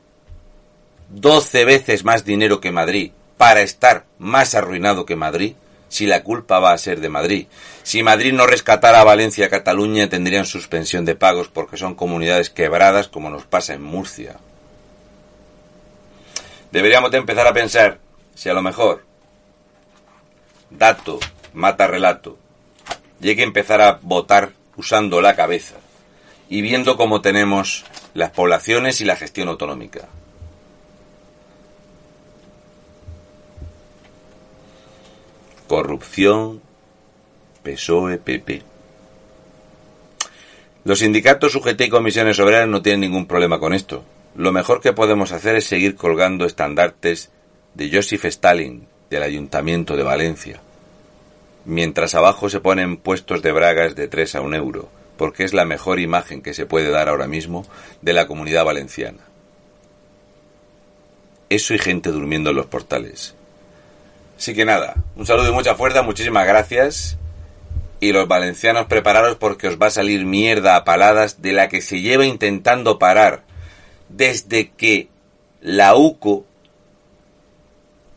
12 1.10 1.66
veces 1.66 2.04
más 2.04 2.24
dinero 2.24 2.60
que 2.60 2.72
Madrid 2.72 3.12
para 3.36 3.60
estar 3.60 4.06
más 4.18 4.54
arruinado 4.54 5.04
que 5.04 5.14
Madrid, 5.14 5.56
si 5.94 6.06
la 6.06 6.24
culpa 6.24 6.58
va 6.58 6.72
a 6.72 6.78
ser 6.78 7.00
de 7.00 7.08
Madrid. 7.08 7.46
Si 7.84 8.02
Madrid 8.02 8.32
no 8.32 8.48
rescatara 8.48 9.00
a 9.00 9.04
Valencia 9.04 9.46
y 9.46 9.48
Cataluña 9.48 10.08
tendrían 10.08 10.44
suspensión 10.44 11.04
de 11.04 11.14
pagos 11.14 11.46
porque 11.46 11.76
son 11.76 11.94
comunidades 11.94 12.50
quebradas 12.50 13.06
como 13.06 13.30
nos 13.30 13.44
pasa 13.44 13.74
en 13.74 13.82
Murcia. 13.82 14.34
Deberíamos 16.72 17.12
de 17.12 17.18
empezar 17.18 17.46
a 17.46 17.52
pensar 17.52 18.00
si 18.34 18.48
a 18.48 18.54
lo 18.54 18.60
mejor 18.60 19.04
dato 20.68 21.20
mata 21.52 21.86
relato 21.86 22.36
y 23.20 23.28
hay 23.28 23.36
que 23.36 23.44
empezar 23.44 23.80
a 23.80 24.00
votar 24.02 24.50
usando 24.76 25.20
la 25.20 25.36
cabeza 25.36 25.76
y 26.48 26.60
viendo 26.60 26.96
cómo 26.96 27.20
tenemos 27.20 27.84
las 28.14 28.30
poblaciones 28.30 29.00
y 29.00 29.04
la 29.04 29.14
gestión 29.14 29.46
autonómica. 29.46 30.08
Corrupción, 35.66 36.60
PSOE, 37.62 38.18
PP. 38.18 38.62
Los 40.84 40.98
sindicatos 40.98 41.54
UGT 41.54 41.80
y 41.80 41.88
comisiones 41.88 42.38
obreras 42.38 42.68
no 42.68 42.82
tienen 42.82 43.00
ningún 43.00 43.26
problema 43.26 43.58
con 43.58 43.72
esto. 43.72 44.04
Lo 44.36 44.52
mejor 44.52 44.80
que 44.80 44.92
podemos 44.92 45.32
hacer 45.32 45.56
es 45.56 45.64
seguir 45.64 45.94
colgando 45.96 46.44
estandartes 46.44 47.30
de 47.74 47.90
Joseph 47.90 48.24
Stalin 48.26 48.86
del 49.08 49.22
Ayuntamiento 49.22 49.96
de 49.96 50.02
Valencia, 50.02 50.60
mientras 51.64 52.14
abajo 52.14 52.48
se 52.50 52.60
ponen 52.60 52.96
puestos 52.96 53.42
de 53.42 53.52
bragas 53.52 53.94
de 53.94 54.08
3 54.08 54.34
a 54.34 54.40
un 54.40 54.54
euro, 54.54 54.90
porque 55.16 55.44
es 55.44 55.54
la 55.54 55.64
mejor 55.64 56.00
imagen 56.00 56.42
que 56.42 56.54
se 56.54 56.66
puede 56.66 56.90
dar 56.90 57.08
ahora 57.08 57.28
mismo 57.28 57.64
de 58.02 58.12
la 58.12 58.26
comunidad 58.26 58.64
valenciana. 58.64 59.20
Eso 61.48 61.74
y 61.74 61.78
gente 61.78 62.10
durmiendo 62.10 62.50
en 62.50 62.56
los 62.56 62.66
portales. 62.66 63.34
Así 64.36 64.54
que 64.54 64.64
nada, 64.64 64.94
un 65.16 65.26
saludo 65.26 65.48
y 65.48 65.52
mucha 65.52 65.74
fuerza, 65.74 66.02
muchísimas 66.02 66.46
gracias. 66.46 67.18
Y 68.00 68.12
los 68.12 68.28
valencianos 68.28 68.86
prepararos 68.86 69.36
porque 69.36 69.68
os 69.68 69.78
va 69.78 69.86
a 69.86 69.90
salir 69.90 70.24
mierda 70.24 70.76
a 70.76 70.84
paladas 70.84 71.40
de 71.40 71.52
la 71.52 71.68
que 71.68 71.80
se 71.80 72.00
lleva 72.00 72.26
intentando 72.26 72.98
parar 72.98 73.42
desde 74.08 74.70
que 74.70 75.08
la 75.60 75.94
UCO, 75.96 76.44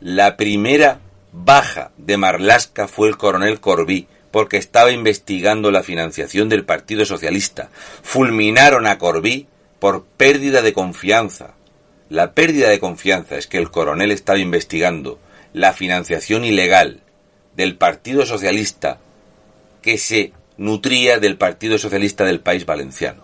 la 0.02 0.36
primera 0.38 1.00
baja 1.32 1.92
de 1.98 2.18
Marlasca 2.18 2.88
fue 2.88 3.08
el 3.08 3.18
coronel 3.18 3.60
Corbí, 3.60 4.08
porque 4.32 4.58
estaba 4.58 4.92
investigando 4.92 5.72
la 5.72 5.84
financiación 5.84 6.50
del 6.50 6.66
Partido 6.66 7.06
Socialista. 7.06 7.70
Fulminaron 8.04 8.86
a 8.88 8.98
Corbí 8.98 9.48
por 9.80 10.04
pérdida 10.04 10.62
de 10.62 10.74
confianza. 10.74 11.54
La 12.10 12.34
pérdida 12.34 12.70
de 12.70 12.80
confianza 12.80 13.38
es 13.38 13.48
que 13.48 13.58
el 13.58 13.72
coronel 13.72 14.12
estaba 14.12 14.40
investigando 14.40 15.20
la 15.58 15.74
financiación 15.74 16.46
ilegal 16.46 17.02
del 17.56 17.76
Partido 17.76 18.26
Socialista 18.26 19.00
que 19.82 19.98
se 19.98 20.34
nutría 20.58 21.20
del 21.20 21.38
Partido 21.38 21.78
Socialista 21.78 22.24
del 22.26 22.40
País 22.40 22.66
Valenciano. 22.66 23.24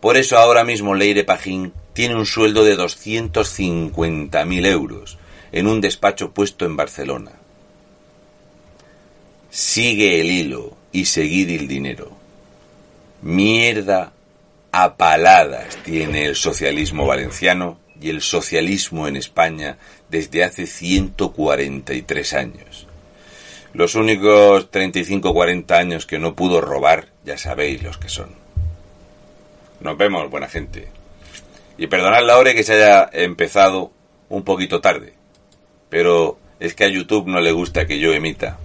Por 0.00 0.16
eso 0.16 0.38
ahora 0.38 0.64
mismo 0.64 0.94
Leire 0.94 1.24
Pajín 1.24 1.72
tiene 1.92 2.14
un 2.14 2.26
sueldo 2.26 2.64
de 2.64 2.76
250.000 2.76 4.66
euros 4.66 5.18
en 5.52 5.66
un 5.66 5.80
despacho 5.80 6.32
puesto 6.32 6.64
en 6.64 6.76
Barcelona. 6.76 7.32
Sigue 9.50 10.20
el 10.20 10.30
hilo 10.30 10.76
y 10.92 11.06
seguid 11.06 11.50
el 11.50 11.68
dinero. 11.68 12.16
Mierda 13.22 14.12
a 14.72 14.96
paladas 14.96 15.76
tiene 15.84 16.26
el 16.26 16.36
socialismo 16.36 17.06
valenciano 17.06 17.78
y 18.00 18.10
el 18.10 18.20
socialismo 18.20 19.08
en 19.08 19.16
España 19.16 19.78
desde 20.08 20.44
hace 20.44 20.66
143 20.66 22.34
años. 22.34 22.86
Los 23.72 23.94
únicos 23.94 24.70
35-40 24.70 25.70
años 25.72 26.06
que 26.06 26.18
no 26.18 26.34
pudo 26.34 26.60
robar, 26.60 27.08
ya 27.24 27.36
sabéis 27.36 27.82
los 27.82 27.98
que 27.98 28.08
son. 28.08 28.30
Nos 29.80 29.98
vemos, 29.98 30.30
buena 30.30 30.48
gente. 30.48 30.88
Y 31.76 31.86
perdonad 31.88 32.24
la 32.24 32.38
hora 32.38 32.54
que 32.54 32.64
se 32.64 32.74
haya 32.74 33.10
empezado 33.12 33.92
un 34.28 34.44
poquito 34.44 34.80
tarde, 34.80 35.12
pero 35.90 36.38
es 36.58 36.74
que 36.74 36.84
a 36.84 36.88
YouTube 36.88 37.26
no 37.26 37.40
le 37.40 37.52
gusta 37.52 37.86
que 37.86 37.98
yo 37.98 38.12
emita. 38.12 38.58